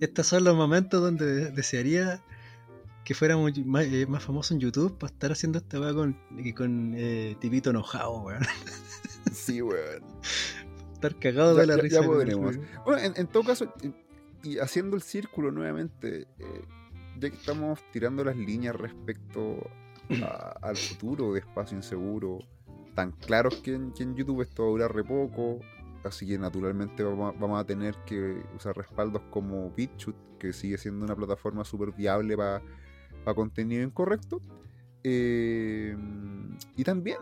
[0.00, 2.22] Estos son los momentos donde desearía
[3.04, 6.52] que fuéramos más, eh, más famosos en YouTube para estar haciendo esta weá con, y
[6.52, 8.42] con eh, tipito enojado, weón.
[9.32, 10.02] Sí, weón.
[10.94, 12.00] Estar cagado Ya- de la ya- risa.
[12.00, 12.56] ya podremos.
[12.84, 13.72] Bueno, en, en todo caso,
[14.42, 16.62] y, y haciendo el círculo nuevamente, eh,
[17.20, 19.58] ya que estamos tirando las líneas respecto
[20.22, 22.38] a- al futuro de espacio inseguro,
[22.94, 25.60] tan claros que en, que en YouTube esto va a durar re poco,
[26.08, 30.78] así que naturalmente vamos a, vamos a tener que usar respaldos como BitChute, que sigue
[30.78, 32.62] siendo una plataforma súper viable para
[33.34, 34.40] contenido incorrecto.
[35.06, 35.94] Eh,
[36.76, 37.18] y también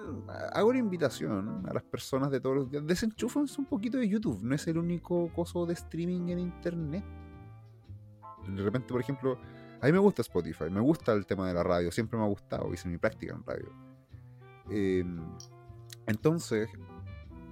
[0.53, 2.87] hago una invitación a las personas de todos los días.
[2.87, 4.41] Desenchúfense un poquito de YouTube.
[4.43, 7.05] No es el único coso de streaming en internet.
[8.49, 9.39] De repente, por ejemplo,
[9.81, 12.29] a mí me gusta Spotify, me gusta el tema de la radio, siempre me ha
[12.29, 13.73] gustado, hice mi práctica en radio.
[14.71, 15.05] Eh,
[16.07, 16.69] entonces,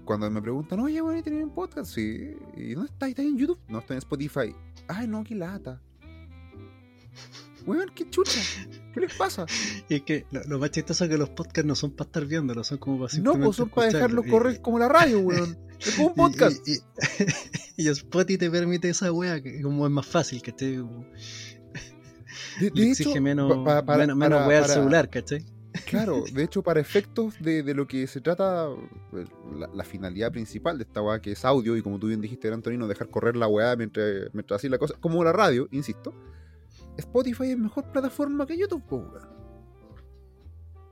[0.05, 1.95] cuando me preguntan, oye, bueno, ¿tenés un podcast?
[1.95, 2.35] Sí.
[2.57, 3.09] ¿Y dónde estás?
[3.11, 3.59] ¿Estás en YouTube?
[3.69, 4.55] No, estoy en Spotify.
[4.89, 5.81] Ay, no, qué lata.
[7.67, 8.41] Weón, qué chucha.
[8.95, 9.45] ¿Qué les pasa?
[9.89, 12.25] Y es que lo, lo más chistoso es que los podcasts no son para estar
[12.27, 14.33] viéndolos, son como para No, pues son para dejarlo escucharlo.
[14.45, 15.59] correr como la radio, weón.
[15.79, 16.67] Es como un podcast.
[16.67, 16.79] Y, y,
[17.85, 20.79] y Spotify te permite esa wea, que como es más fácil, ¿cachai?
[20.79, 21.05] Como
[22.61, 25.45] De, Le de exige hecho, menos, pa- para- menos, menos para- wea al celular, ¿cachai?
[25.91, 28.69] Claro, de hecho, para efectos de, de lo que se trata,
[29.11, 32.21] pues, la, la finalidad principal de esta weá, que es audio, y como tú bien
[32.21, 36.15] dijiste, Antonino, dejar correr la weá mientras, mientras así la cosa, como la radio, insisto,
[36.97, 39.41] Spotify es mejor plataforma que YouTube, weón.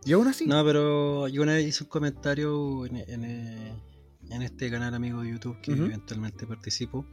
[0.05, 0.47] Y aún así.
[0.47, 3.75] No, pero yo una vez hice un comentario en, en, eh,
[4.31, 7.05] en este canal amigo de YouTube que eventualmente participo.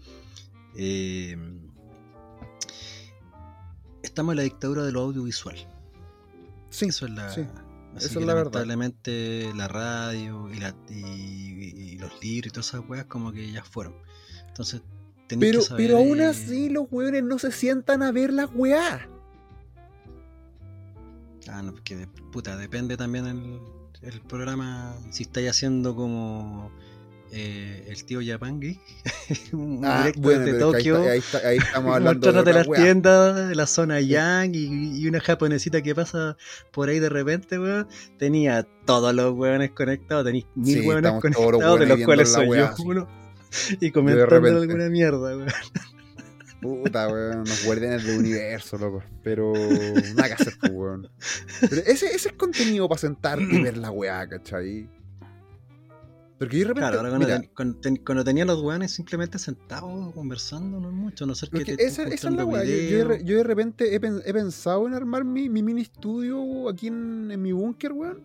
[0.77, 1.35] Eh,
[4.03, 5.55] estamos en la dictadura de lo audiovisual.
[6.69, 7.29] sí, Eso es la.
[7.31, 7.45] sí.
[7.95, 8.51] Así que es la verdad.
[8.65, 13.51] lamentablemente la radio y, la, y, y los libros y todas esas weas como que
[13.51, 13.95] ya fueron.
[14.47, 14.81] Entonces,
[15.27, 18.49] Pero, que saber, pero aún eh, así los weones no se sientan a ver las
[18.53, 19.09] weá.
[21.47, 23.59] Ah, no, porque de- puta, depende también el,
[24.01, 24.95] el programa.
[25.11, 26.71] Si estáis haciendo como
[27.31, 28.79] eh, el tío Yapangui,
[29.53, 32.67] un pero es que Tokio, ahí, está- ahí está- ahí estamos hablando de otra las
[32.67, 32.81] weá.
[32.81, 36.37] tiendas de la zona Yang y, y una japonesita que pasa
[36.71, 37.87] por ahí de repente, weón.
[38.17, 42.29] Tenía todos los weones conectados, tenéis mil Sí, weones los conectados, de weones los cuales
[42.31, 42.83] soy weá, yo sí.
[42.85, 43.07] uno.
[43.79, 45.47] Y comentando alguna mierda, weón.
[46.61, 49.03] Puta, weón, unos guardianes del universo, loco.
[49.23, 49.53] Pero
[50.15, 51.09] nada que hacer, pues, weón.
[51.61, 54.89] Pero ese, ese es contenido para sentarte y ver la weá, ¿cachai?
[56.37, 56.89] Porque yo de repente.
[56.89, 60.89] Claro, ahora cuando, mira, ten- cuando, ten- cuando tenía los weones simplemente sentados conversando, no
[60.89, 62.63] es mucho, a no porque te esa, esa es la weá.
[62.65, 66.67] Yo, yo de yo repente he, pen- he pensado en armar mi, mi mini estudio
[66.69, 68.21] aquí en, en mi búnker, weón.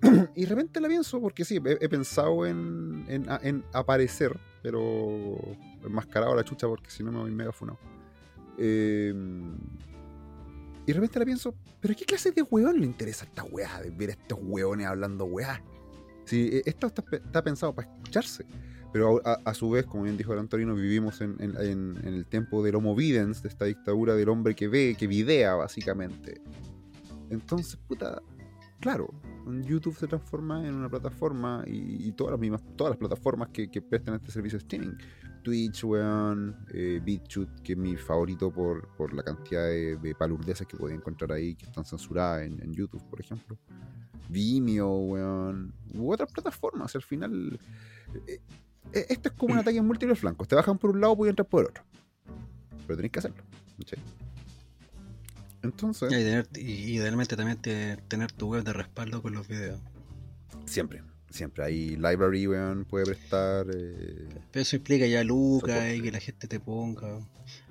[0.34, 4.38] Y de repente la pienso, porque sí, he, he pensado en, en, a- en aparecer,
[4.62, 5.36] pero
[5.84, 7.78] enmascarado a la chucha, porque si no me voy mega funado.
[8.56, 9.12] Eh,
[10.86, 13.82] y de repente la pienso, ¿pero qué clase de weón le interesa esta weá?
[13.82, 15.62] De ver a estos weones hablando weá.
[16.28, 18.44] Sí, eh, esto está, está pensado para escucharse.
[18.92, 22.94] Pero a, su vez, como bien dijo el Antonino, vivimos en, el tiempo del Homo
[22.94, 26.40] Videns, de esta dictadura del hombre que ve, que videa, básicamente.
[27.28, 28.22] Entonces, puta,
[28.80, 29.12] claro,
[29.62, 33.70] YouTube se transforma en una plataforma y, y todas las mismas, todas las plataformas que,
[33.70, 34.96] que prestan este servicio de streaming.
[35.48, 40.14] Twitch, weón, eh, BitChute, que es mi favorito por, por la cantidad de, de
[40.68, 43.56] que podía encontrar ahí, que están censuradas en, en YouTube, por ejemplo.
[44.28, 46.94] Vimeo, weón, u otras plataformas.
[46.94, 47.58] Al final,
[48.26, 48.40] eh,
[48.92, 50.46] eh, esto es como un ataque en múltiples flancos.
[50.46, 51.82] Te bajan por un lado, puedes entrar por otro.
[52.86, 53.42] Pero tenés que hacerlo.
[53.78, 53.98] ¿cachai?
[55.62, 59.80] Entonces, Y, tener, y idealmente también te- tener tu web de respaldo con los videos.
[60.66, 61.64] siempre, siempre.
[61.64, 63.66] Hay library, weón, puede prestar.
[63.74, 67.18] eh, Pero eso implica ya lucas y que la gente te ponga.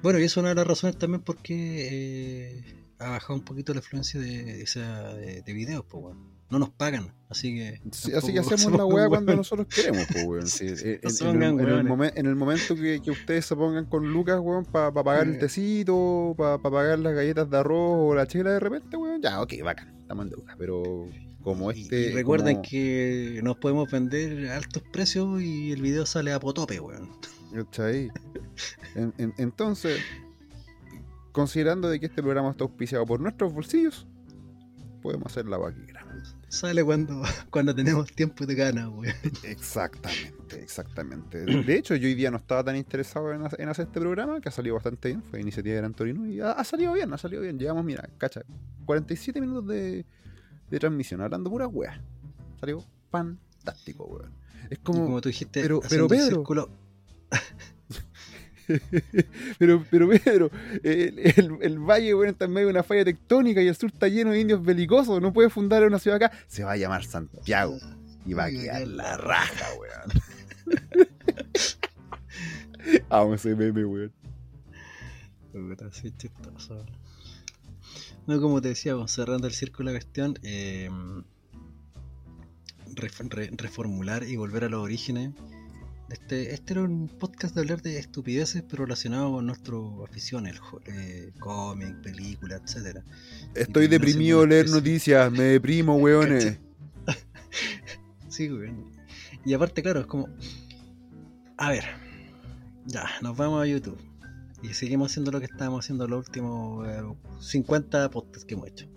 [0.01, 2.63] Bueno, y eso es una de las razones también por qué eh,
[2.99, 6.37] ha bajado un poquito la influencia de, esa, de, de videos, pues, weón.
[6.49, 7.81] No nos pagan, así que.
[7.91, 10.47] Sí, así que hacemos la weá cuando nosotros queremos, pues, weón.
[10.47, 11.91] Sí, eh, No en, el, en el weones.
[11.91, 15.37] momen- en el momento que, que ustedes se pongan con lucas, weón, para pagar el
[15.39, 19.55] tecito, para pagar las galletas de arroz o la chela de repente, weón, ya, ok,
[19.61, 20.55] bacán, estamos en deuda.
[20.57, 21.09] Pero
[21.47, 22.09] como Y- este.
[22.09, 26.39] y recuerden como- que nos podemos vender a altos precios y el video sale a
[26.41, 27.09] potope, weón.
[28.95, 29.97] En- en- entonces,
[31.31, 34.05] considerando de que este programa está auspiciado por nuestros bolsillos,
[35.01, 36.05] podemos hacer la vaquera.
[36.49, 39.13] Sale cuando, cuando tenemos tiempo de gana, weón.
[39.43, 41.45] Exactamente, exactamente.
[41.45, 44.41] De hecho, yo hoy día no estaba tan interesado en, hacer- en hacer este programa,
[44.41, 47.17] que ha salido bastante bien, fue iniciativa de Antonino y ha, ha salido bien, ha
[47.17, 47.57] salido bien.
[47.57, 48.41] Llevamos, mira, cacha,
[48.85, 50.05] 47 minutos de,
[50.69, 52.01] de transmisión, hablando pura weá.
[52.59, 54.31] Salió fantástico, weón.
[54.69, 56.69] Es como, como tú dijiste, pero- pero Pedro, círculo,
[59.59, 60.51] pero, pero Pedro,
[60.83, 63.91] el, el- el valle, weón, está en medio de una falla tectónica y el sur
[63.93, 67.05] está lleno de indios belicosos, no puede fundar una ciudad acá, se va a llamar
[67.05, 67.77] Santiago
[68.25, 70.21] y va a quedar la raja, weón.
[73.09, 74.11] Amo ese meme, weón.
[75.51, 76.85] Puta, chistoso.
[78.27, 80.89] No, como te decía, cerrando el círculo de la cuestión, eh,
[82.93, 85.31] ref- re- reformular y volver a los orígenes.
[86.09, 90.55] Este, este era un podcast de hablar de estupideces, pero relacionado con nuestras aficiones,
[90.85, 93.03] el eh, cómic, película, etcétera.
[93.55, 96.59] Estoy deprimido de leer noticias, me deprimo, weones.
[98.29, 98.71] Sí, güey.
[99.45, 100.27] Y aparte, claro, es como.
[101.57, 101.83] A ver.
[102.85, 103.97] Ya, nos vamos a YouTube.
[104.69, 107.01] Y seguimos haciendo lo que estábamos haciendo los últimos eh,
[107.39, 108.87] 50 podcasts que hemos hecho.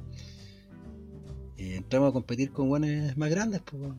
[1.57, 3.93] Y entramos a competir con guanes más grandes, pues.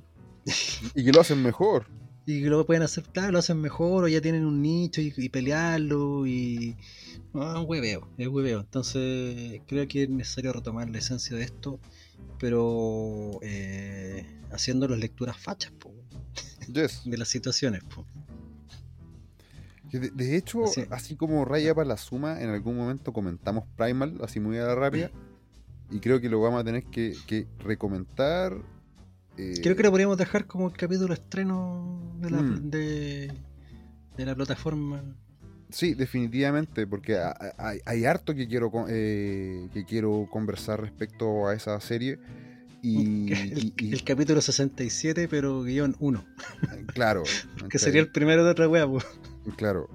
[0.95, 1.85] Y que lo hacen mejor.
[2.25, 5.13] Y que lo pueden hacer, claro, lo hacen mejor, o ya tienen un nicho y,
[5.15, 6.75] y pelearlo, y.
[7.33, 8.59] No, es hueveo, es hueveo.
[8.59, 11.79] Entonces, creo que es necesario retomar la esencia de esto,
[12.39, 15.95] pero eh, haciendo las lecturas fachas, pues,
[16.73, 17.01] Yes.
[17.05, 18.05] de las situaciones, pues.
[19.91, 23.65] Que De, de hecho, Así- así como Raya para la suma, en algún momento comentamos
[23.75, 25.11] Primal, así muy a la rápida.
[25.91, 28.57] Y creo que lo vamos a tener que, que recomentar.
[29.37, 32.69] eh, Creo que lo podríamos dejar como el capítulo estreno de la, Mm.
[32.69, 33.33] de,
[34.17, 35.03] de la plataforma.
[35.69, 41.47] Sí, definitivamente, porque ha- ha- hay, hay harto que quiero, eh, que quiero conversar respecto
[41.47, 42.19] a esa serie.
[42.81, 46.25] Y, El, y- y- el capítulo 67, pero guion 1.
[46.93, 47.23] claro.
[47.69, 49.05] Que sería el primero de otra wea, pues.
[49.55, 49.89] Claro.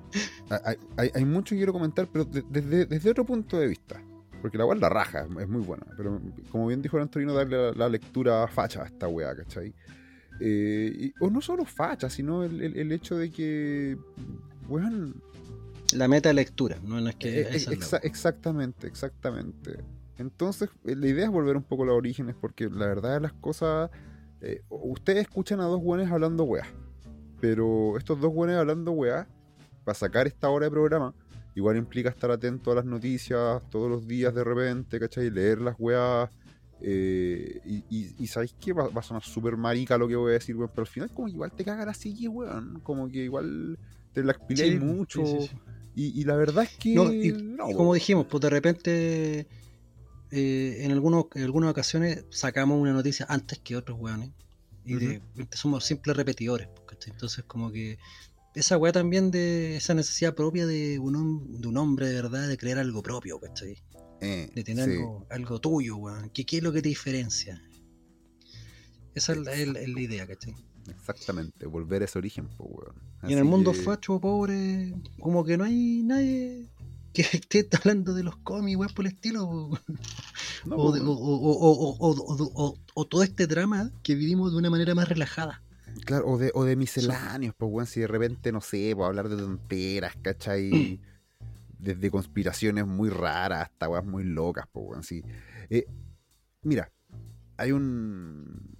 [0.64, 4.00] Hay, hay, hay mucho que quiero comentar, pero de- desde, desde otro punto de vista.
[4.42, 5.86] Porque la weá es la raja, es- muy buena.
[5.96, 6.20] Pero
[6.50, 9.72] como bien dijo el Antonino, darle la, la lectura facha a esta weá, ¿cachai?
[10.40, 13.96] Eh, y- o no solo facha, sino el, el- el hecho de que.
[14.68, 15.22] Weón.
[15.94, 17.40] La meta lectura, no, no es que.
[17.42, 18.00] eh, es exa- wea.
[18.02, 19.78] exactamente, exactamente.
[20.18, 23.20] Entonces, eh, la idea es volver un poco a los orígenes, porque la verdad de
[23.20, 23.90] las cosas.
[24.40, 26.66] eh, ustedes escuchan a dos weones hablando weá.
[27.40, 29.28] Pero estos dos weones hablando weá,
[29.86, 31.14] para sacar esta hora de programa,
[31.54, 35.30] igual implica estar atento a las noticias todos los días de repente, ¿cachai?
[35.30, 36.28] Leer las weas.
[36.82, 38.72] eh, y, y, y ¿sabéis qué?
[38.72, 40.70] Va, va a sonar súper marica lo que voy a decir, weón.
[40.74, 42.80] Pero al final, como que igual te caga la silla, weón.
[42.82, 43.78] Como que igual
[44.12, 45.24] te la Sí, mucho.
[45.24, 45.56] sí, sí, sí.
[45.94, 46.94] Y, y la verdad es que.
[46.94, 49.46] No, y, no, como dijimos, pues de repente
[50.30, 54.30] eh, en, algunos, en algunas ocasiones sacamos una noticia antes que otros weones.
[54.84, 56.68] Y de repente somos simples repetidores.
[56.86, 57.08] pues.
[57.08, 57.98] Entonces como que
[58.56, 62.56] esa weá también de esa necesidad propia de un, de un hombre de verdad, de
[62.56, 63.76] crear algo propio, ¿cachai?
[64.22, 66.30] Eh, de tener algo, algo, tuyo, weón.
[66.30, 67.62] ¿Qué, es lo que te diferencia?
[69.14, 69.38] Esa es
[69.68, 70.54] la, idea, ¿cachai?
[70.88, 72.94] Exactamente, volver a ese origen, pues, weón.
[73.28, 76.70] Y en el mundo facho, pobre, como que no hay nadie
[77.12, 79.70] que esté hablando de los cómics, weón, por el estilo.
[82.94, 85.62] O todo este drama que vivimos de una manera más relajada.
[86.06, 89.28] Claro, o de, o de misceláneos, pues, weón, si de repente, no sé, pues, hablar
[89.28, 91.00] de tonteras, ¿cachai?
[91.78, 95.22] Desde conspiraciones muy raras hasta weas muy locas, pues, weón, sí.
[95.68, 95.84] Eh,
[96.62, 96.90] mira,
[97.58, 98.74] hay un...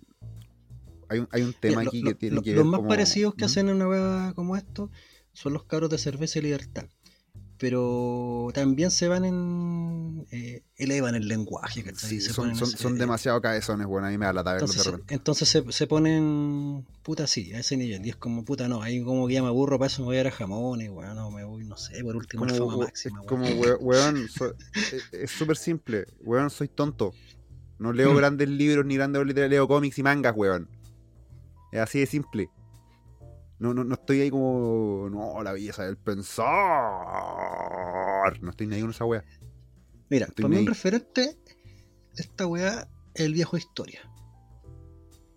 [1.08, 2.78] Hay un, hay un tema Mira, aquí lo- que tiene lo- que los ver más
[2.78, 3.46] como- parecidos que ¿Mm?
[3.46, 4.90] hacen en una wea como esto
[5.32, 6.86] son los cabros de cerveza y libertad.
[7.58, 10.26] Pero también se van en.
[10.30, 12.10] eh, elevan el lenguaje, ¿cachai?
[12.10, 14.70] Sí, Se son, ponen son, eh, demasiado cabezones, bueno, a mí me da la verlos
[14.76, 18.04] Entonces, de se- entonces se, se ponen puta así, a ese nivel.
[18.04, 20.16] Y es como puta, no, ahí como que ya me aburro, para eso me voy
[20.18, 23.20] a ir a jamones, weón, me voy, no sé, por último, Como, fama we- máxima,
[23.22, 23.58] es como, weón.
[23.58, 26.06] we- weón, so- es- es súper simple.
[26.24, 27.14] Weón, soy tonto.
[27.78, 28.16] No leo Mm.
[28.16, 30.68] grandes libros ni grandes leo cómics y mangas, weón.
[31.72, 32.50] Es así de simple.
[33.58, 35.08] No, no, no estoy ahí como.
[35.10, 36.46] No, la belleza del pensar.
[38.40, 39.24] No estoy ni ahí con esa wea.
[40.10, 41.38] Mira, estoy para mí un referente,
[42.16, 44.00] esta weá es el viejo historia.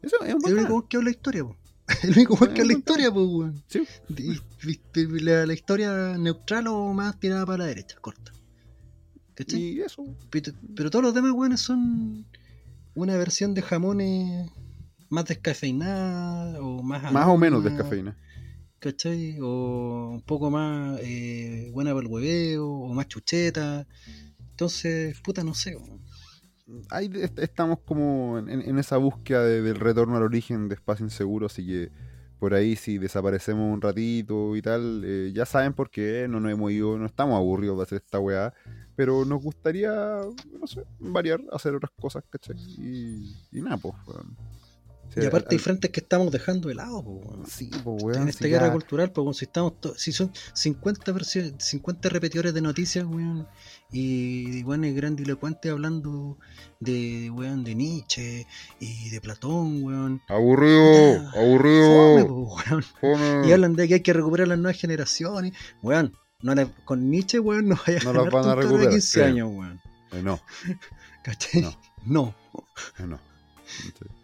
[0.02, 1.56] Eso es un Es el único que habla historia, po.
[2.04, 3.64] El único weón que habla historia, pues, weón.
[3.68, 3.84] Sí.
[5.22, 8.32] La, la historia neutral o más tirada para la derecha, corta.
[9.34, 9.60] ¿Cachai?
[9.60, 10.06] Y eso.
[10.30, 12.28] Pero, pero todos los demás weones son
[12.94, 14.52] una versión de jamones
[15.10, 18.18] más descafeinada o más Más o menos descafeína.
[18.80, 19.38] ¿Cachai?
[19.42, 23.86] O un poco más eh, buena para el hueveo, o más chucheta.
[24.52, 25.78] Entonces, puta, no sé.
[26.90, 31.04] Ahí est- estamos como en, en esa búsqueda de- del retorno al origen de espacio
[31.06, 31.90] inseguro, así que
[32.40, 36.52] por ahí si desaparecemos un ratito y tal, eh, ya saben por qué, no nos
[36.52, 38.54] hemos ido, no estamos aburridos de hacer esta weá,
[38.96, 42.56] pero nos gustaría, no sé, variar, hacer otras cosas, ¿cachai?
[42.78, 43.96] Y, y nada, pues.
[45.14, 47.46] Sí, y aparte al- hay frentes que estamos dejando de lado, po, weón.
[47.48, 48.22] Sí, weón.
[48.24, 52.10] en esta si guerra ya- cultural, pues si estamos to- si son 50 versiones, 50
[52.10, 53.48] repetidores de noticias, weón,
[53.92, 56.38] y weones grandilocuentes hablando
[56.80, 58.46] de weón de Nietzsche
[58.80, 60.22] y de Platón, weón.
[60.28, 62.28] Aburrido, Fome, aburrido.
[62.28, 62.58] po,
[63.02, 63.48] fome.
[63.48, 66.14] Y hablan de que hay que recuperar las nuevas generaciones, weón.
[66.42, 68.62] No le- con Nietzsche, weón, no vaya No a ganar van a tu toro de
[68.68, 69.26] recuperar, 15 creo.
[69.34, 69.82] años, weón.
[70.12, 70.40] Eh, no,
[71.24, 71.62] ¿Cachai?
[71.64, 71.76] No.
[72.06, 72.36] No.
[73.00, 73.20] Eh, No.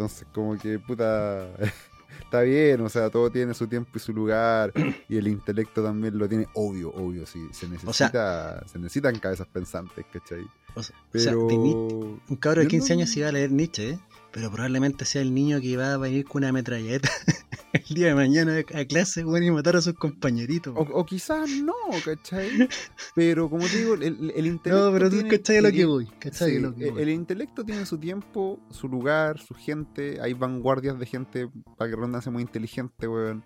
[0.00, 1.46] Entonces, como que, puta,
[2.24, 4.72] está bien, o sea, todo tiene su tiempo y su lugar,
[5.10, 10.06] y el intelecto también lo tiene, obvio, obvio, sí, se necesita, se necesitan cabezas pensantes,
[10.10, 10.46] ¿cachai?
[10.74, 11.46] O sea, o sea, Pero...
[11.48, 13.98] Un cabro de Yo 15 no- años va a leer Nietzsche, ¿eh?
[14.32, 17.08] Pero probablemente sea el niño que va a venir con una metralleta
[17.72, 20.74] el día de mañana a clase weón, y matar a sus compañeritos.
[20.76, 21.74] O, o quizás no,
[22.04, 22.68] ¿cachai?
[23.14, 24.86] Pero como te digo, el, el intelecto.
[24.86, 26.06] no, pero tú tiene- cachai lo que voy.
[26.18, 27.02] Cachai Sí, lo que el, voy.
[27.02, 30.20] el intelecto tiene su tiempo, su lugar, su gente.
[30.20, 33.44] Hay vanguardias de gente, para que redundancia, muy inteligente, weón,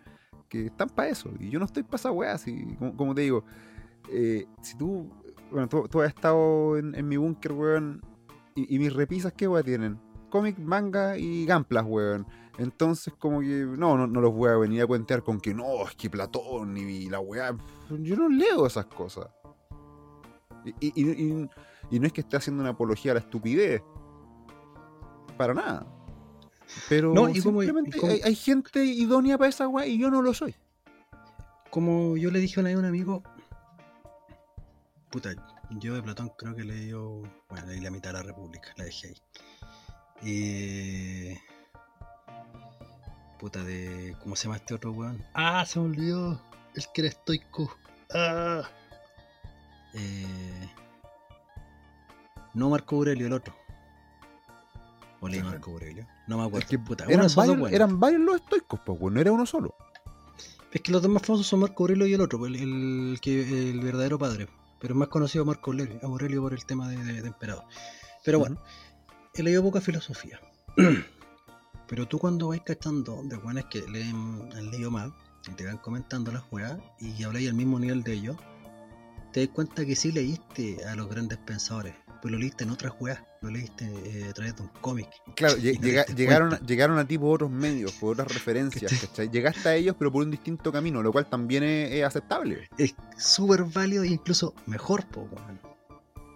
[0.49, 1.31] que están para eso.
[1.41, 3.45] Y yo no estoy para esa weá, así, como, como te digo.
[4.13, 5.11] eh, si tú,
[5.51, 8.03] bueno, tú, tú has estado en, en mi búnker, weón,
[8.55, 9.99] y, y mis repisas, ¿qué weá tienen?
[10.35, 12.27] Cómic, manga y gamplas, weón.
[12.59, 15.87] Entonces, como que, no, no, no los voy a venir a cuentear con que no,
[15.87, 17.57] es que Platón y la weá.
[17.89, 19.29] Yo no leo esas cosas.
[20.65, 21.49] Y, y-
[21.91, 23.81] y- no es que esté haciendo una apología a la estupidez.
[25.39, 25.87] Para nada.
[26.89, 30.21] Pero No, y simplemente como- hay, hay gente idónea para esa weá y yo no
[30.21, 30.57] lo soy.
[31.71, 33.23] como yo le dije una vez a un amigo,
[35.11, 35.31] puta,
[35.79, 38.85] yo de Platón creo que le dio, bueno, leí la mitad de la República, la
[38.85, 39.15] dejé ahí.
[40.25, 41.35] Y...
[43.39, 45.23] Puta de, ¿cómo se llama este otro weón?
[45.35, 46.41] Ah, se me olvidó,
[46.75, 47.77] el que era estoico.
[48.15, 48.63] Ah.
[49.95, 50.71] Eh...
[52.55, 53.55] No Marco Aurelio, el otro.
[55.21, 55.29] O.
[55.29, 56.07] Marco Aurelio.
[56.27, 56.59] No me acuerdo.
[56.61, 57.73] Es que puta, uno eran, varios, buenos.
[57.75, 59.75] eran varios los estoicos, pues, weón, no era uno solo.
[60.73, 63.71] Es que los dos más famosos son Marco Aurelio y el otro, el, el que
[63.71, 64.49] el verdadero padre.
[64.81, 67.65] Pero es más conocido Marco Aurelio, Aurelio por el tema de, de- de emperador.
[68.25, 68.59] Pero bueno,
[69.43, 70.41] he leído poca filosofía.
[71.89, 75.11] Pero tú cuando vais cachando de buenas que leen, han leído más
[75.47, 78.37] y te van comentando las weas y habláis al mismo nivel de ellos,
[79.33, 82.95] te das cuenta que sí leíste a los grandes pensadores, pues lo leíste en otras
[83.01, 85.09] weas, lo leíste eh, a través de un cómic.
[85.35, 86.67] Claro, llegaron, cuenta.
[86.67, 89.31] llegaron a ti por otros medios, por otras referencias, ¿cachai?
[89.31, 92.69] Llegaste a ellos, pero por un distinto camino, lo cual también es, es aceptable.
[92.79, 95.74] es súper válido e incluso mejor, po, weón.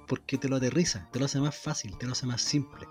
[0.08, 2.86] Porque te lo aterriza, te lo hace más fácil, te lo hace más simple.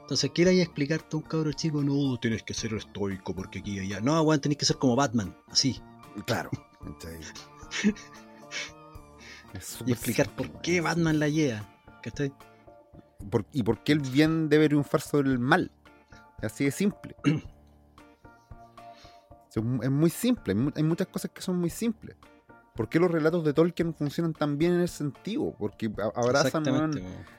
[0.00, 1.82] Entonces, ¿qué le hay a explicarte a un cabro chico?
[1.84, 4.00] No, tienes que ser estoico porque aquí y allá.
[4.00, 5.80] No, weón, tenés que ser como Batman, así.
[6.26, 6.50] Claro.
[9.86, 10.80] Y explicar simple, por qué.
[10.80, 11.66] Batman la lleva.
[12.02, 12.32] ¿Cachai?
[13.30, 15.70] Por- y por qué el bien debe triunfar sobre el mal.
[16.42, 17.16] Así de simple.
[19.54, 22.16] Es mu- es muy simple, hay muchas cosas que son muy simples.
[22.78, 25.52] ¿Por qué los relatos de Tolkien funcionan tan bien en ese sentido?
[25.58, 26.92] Porque abrazan, weón,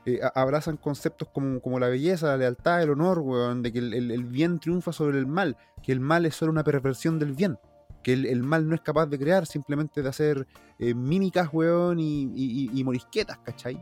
[0.05, 3.93] eh, abrazan conceptos como, como la belleza, la lealtad, el honor, weón, de que el,
[3.93, 7.31] el- el bien triunfa sobre el mal, que el mal es solo una perversión del
[7.33, 7.57] bien,
[8.03, 10.45] que el, el mal no es capaz de crear, simplemente de hacer
[10.77, 13.81] eh, mímicas, weón, y, y- y- y morisquetas, ¿cachai?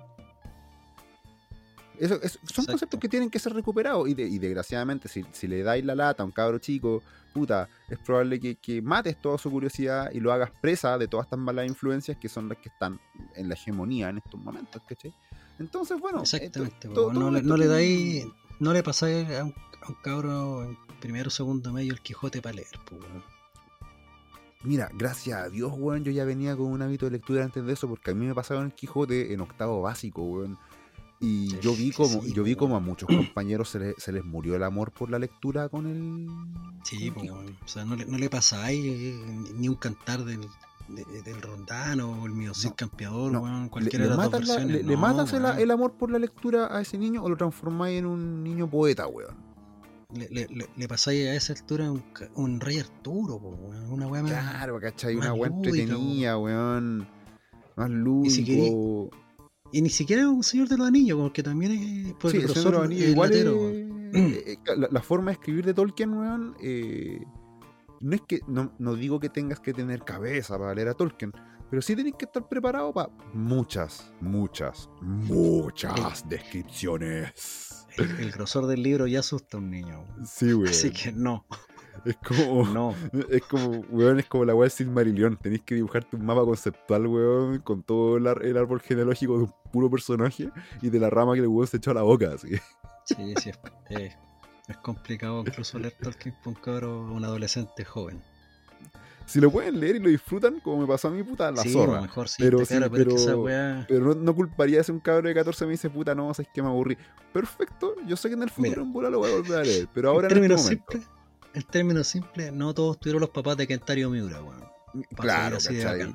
[1.99, 2.71] Eso, es- son Exacto.
[2.73, 5.95] conceptos que tienen que ser recuperados y, de- y desgraciadamente si, si le dais la
[5.95, 7.01] lata a un cabro chico,
[7.33, 11.25] puta, es probable que, que mates toda su curiosidad y lo hagas presa de todas
[11.25, 12.99] estas malas influencias que son las que están
[13.35, 15.13] en la hegemonía en estos momentos, ¿cachai?
[15.59, 18.25] Entonces, bueno, Exactamente, todo no, le, no dais,
[18.59, 22.55] no le pasáis a un, a un cabro en primero segundo medio el Quijote para
[22.55, 23.23] leer, weón.
[24.63, 27.73] Mira, gracias a Dios, weón, yo ya venía con un hábito de lectura antes de
[27.73, 30.57] eso, porque a mí me pasaron el Quijote en octavo básico, weón.
[31.19, 34.23] Y yo vi como, sí, yo vi como a muchos compañeros se les, se les
[34.23, 36.27] murió el amor por la lectura con el.
[36.83, 39.19] Sí, con el o sea, no le, no le pasáis eh,
[39.55, 40.41] ni un cantar del,
[40.89, 43.39] de- del rondano o el mío No, campeador, no.
[43.41, 46.19] weón, Le, cualquiera le de las dos la- le- le matas el, amor por la
[46.19, 49.35] lectura a ese niño o lo transformáis en un niño poeta, weón.
[50.13, 52.03] Le, le, le- le pasáis a esa altura un,
[52.35, 55.15] un rey Arturo, po, weón, una weá más- Claro, ¿cachai?
[55.15, 57.07] más Una weá entretenida, weón.
[57.75, 59.09] Más lúdico.
[59.71, 61.71] Y ni siquiera es un señor de los anillos, porque también
[62.07, 63.75] es por Sí, el Señor de los Anillos igual latero, es-
[64.13, 67.19] eh, eh, la, la forma de escribir de Tolkien, weón, eh,
[67.99, 71.33] no es que, no, no digo que tengas que tener cabeza para leer a Tolkien,
[71.69, 77.85] pero sí tenés que estar preparado para muchas, muchas, muchas descripciones.
[77.97, 80.05] El, el grosor del libro ya asusta a un niño.
[80.15, 80.25] weón.
[80.25, 80.51] Sí.
[80.67, 81.45] Así que no,
[82.07, 82.95] Es como, no.
[83.29, 85.37] es como, weón, es como la weá del Silmarillion.
[85.37, 89.43] Tenés que dibujarte un mapa conceptual, weón, con todo el, ar- el árbol genealógico de
[89.43, 90.49] un puro personaje
[90.81, 92.49] y de la rama que el weón se echó a la boca, así.
[93.05, 94.15] Sí, sí, es, es-
[94.67, 98.21] es complicado incluso leer Tolkien para un cabro, un adolescente joven.
[99.25, 101.73] Si lo pueden leer y lo disfrutan, como me pasó a mi puta, la sí,
[101.73, 101.99] zorra.
[102.01, 103.85] mejor sí, Pero sí, claro, pero, es que esa pero- weá.
[103.87, 106.61] Pero no, no culparía si un cabrón de 14 me dice, puta, no, sabes que
[106.61, 106.97] me aburrí.
[107.33, 108.81] Perfecto, yo sé que en el futuro Mira.
[108.83, 111.09] en bola lo voy a volver a leer, pero ahora en en, este momento.
[111.57, 114.63] En términos simples, no todos tuvieron los papás de Kentario Miura, weón.
[115.15, 116.13] Claro, ¿cachai?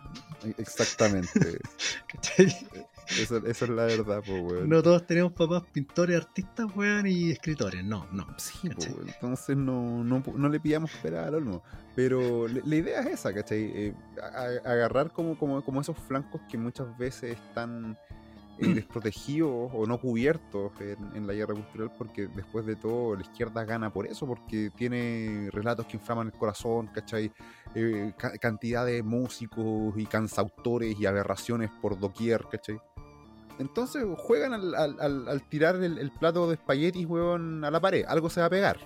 [0.59, 1.61] Exactamente.
[2.09, 2.57] ¿Cachai?
[3.21, 4.69] Eso, eso es la verdad, pues, weón.
[4.69, 7.85] No todos tenemos papás pintores, artistas, weón, y escritores.
[7.85, 8.27] No, no.
[8.39, 9.09] Sí, po, weón.
[9.09, 11.63] entonces no, no, no le pillamos esperar al olmo.
[11.95, 13.71] Pero le- la idea es esa, ¿cachai?
[13.75, 14.27] Eh, a-
[14.69, 17.99] a- agarrar como, como, como esos flancos que muchas veces están
[18.59, 23.23] eh, desprotegidos o no cubiertos en, en la guerra cultural, porque después de todo la
[23.23, 27.33] izquierda gana por eso, porque tiene relatos que inflaman el corazón, ¿cachai?
[27.75, 32.79] Eh, ca- cantidad de músicos y cansautores y aberraciones por doquier, ¿cachai?
[33.59, 38.05] Entonces juegan al, al- tirar el, el plato de espaguetis, weón, a la pared.
[38.09, 38.79] Algo se va a pegar.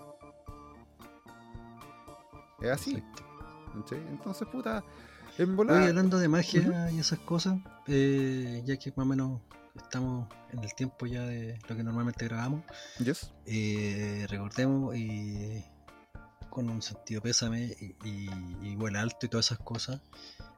[2.60, 3.02] Es así.
[3.74, 3.98] ¿cachai?
[4.08, 4.82] Entonces, puta,
[5.39, 9.41] en Oye, hablando de magia y esas cosas, eh, ya que más o menos
[9.76, 12.62] estamos en el tiempo ya de lo que normalmente grabamos,
[12.99, 13.30] Yes.
[13.45, 15.62] eh, recordemos y
[16.49, 18.30] con un sentido pésame y, y,
[18.62, 20.01] y vuela alto y todas esas cosas,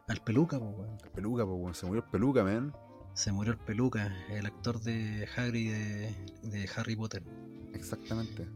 [0.06, 0.98] al peluca, pues, weón.
[1.04, 2.72] El peluca, po, weón, se murió el peluca, man.
[3.14, 7.24] Se murió el peluca, el actor de de, de Harry Potter.
[7.74, 8.46] Exactamente.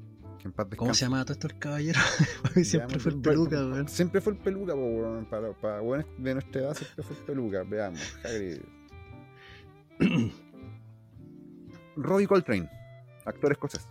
[0.43, 2.01] Que en paz ¿Cómo se llamaba todo esto el caballero?
[2.43, 3.89] Para mí siempre fue el pe- peluca, weón.
[3.89, 5.25] Siempre fue el peluca, weón.
[5.27, 7.63] Para, para weones de nuestra edad siempre fue el peluca.
[7.63, 8.01] Veamos.
[8.25, 8.59] Hagrid.
[11.97, 12.69] Robbie Coltrane,
[13.25, 13.87] actor escocés.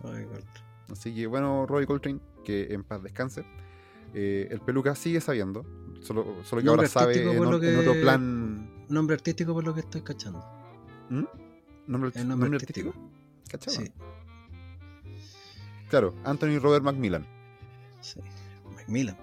[0.90, 3.44] Así que bueno, Robbie Coltrane, que en paz descanse.
[4.14, 5.64] Eh, el peluca sigue sabiendo,
[6.00, 8.84] solo, solo que Nombre ahora sabe en, o- otro plan.
[8.88, 10.44] Nombre artístico por lo que estoy cachando.
[11.08, 11.24] ¿Mm?
[11.86, 12.90] ¿Nombre, El nombre nombre artístico.
[12.90, 13.10] artístico?
[13.50, 13.76] ¿Cachaba?
[13.86, 13.92] Sí,
[15.92, 17.26] Claro, Anthony Robert Macmillan,
[18.00, 18.18] sí.
[18.74, 19.14] Macmillan,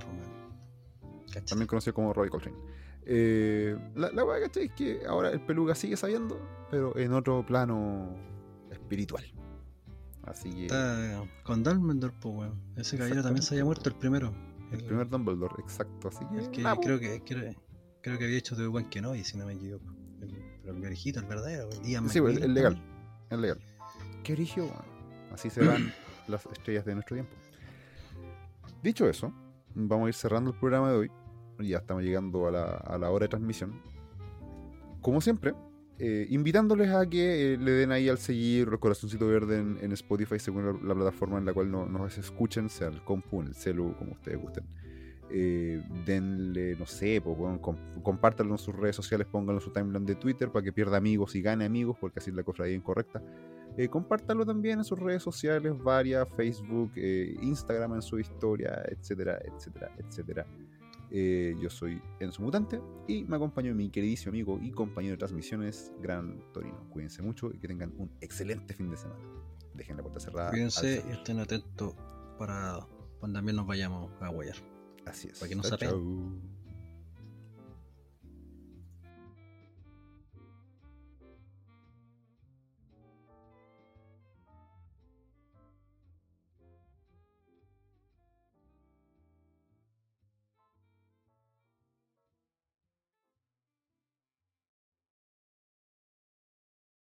[1.31, 2.55] pues, también conocido como Robbie Coltrane.
[3.07, 4.65] Eh, la la weá, ¿cachai?
[4.65, 6.39] Es que ahora el peluca sigue sabiendo,
[6.69, 8.15] pero en otro plano
[8.69, 9.23] espiritual.
[10.21, 12.61] Así que Está con Dumbledore, pues, weón.
[12.75, 14.31] Ese caballero también se había muerto el primero.
[14.71, 16.09] el primer Dumbledore, exacto.
[16.09, 16.81] Así que, el que ah, po.
[16.81, 17.51] creo que, creo,
[18.03, 19.91] creo que había hecho de Obi-Wan Kenobi, si no me equivoco.
[20.21, 22.79] El, pero el viejito, el verdadero, el Ian Sí, pues, el, legal.
[23.31, 23.59] El legal.
[24.23, 24.99] Qué origen, weón.
[25.33, 25.91] Así se van
[26.29, 27.33] las estrellas de nuestro tiempo.
[28.81, 29.33] Dicho eso,
[29.75, 31.11] vamos a ir cerrando el programa de hoy.
[31.59, 33.81] Ya estamos llegando a la, a la hora de transmisión.
[35.01, 35.53] Como siempre,
[35.97, 39.91] eh, invitándoles a que eh, le den ahí al seguir el corazoncito verde en, en
[39.91, 43.47] Spotify, según la, la plataforma en la cual no- nos escuchen, sea el compu, en
[43.47, 44.63] el celu, como ustedes gusten.
[45.31, 49.71] Eh, denle, no sé, pues, weón, com- compártanlo en sus redes sociales, pónganlo en su
[49.71, 52.75] timeline de Twitter para que pierda amigos y gane amigos, porque así es la cofradía
[52.75, 53.21] incorrecta.
[53.79, 59.39] Eh, compártanlo también en sus redes sociales, varias, Facebook, eh, Instagram en su historia, etcétera,
[59.41, 60.45] etcétera, etcétera.
[61.09, 65.93] Eh, yo soy Enzo Mutante y me acompañó mi queridísimo amigo y compañero de transmisiones,
[66.01, 66.89] Gran Torino.
[66.89, 69.23] Cuídense mucho y que tengan un excelente fin de semana.
[69.73, 70.49] Dejen la puerta cerrada.
[70.49, 71.95] Cuídense y estén atentos
[72.37, 72.85] para
[73.21, 74.57] cuando también nos vayamos a guayar.
[75.05, 75.39] Así es.
[75.39, 75.63] para que no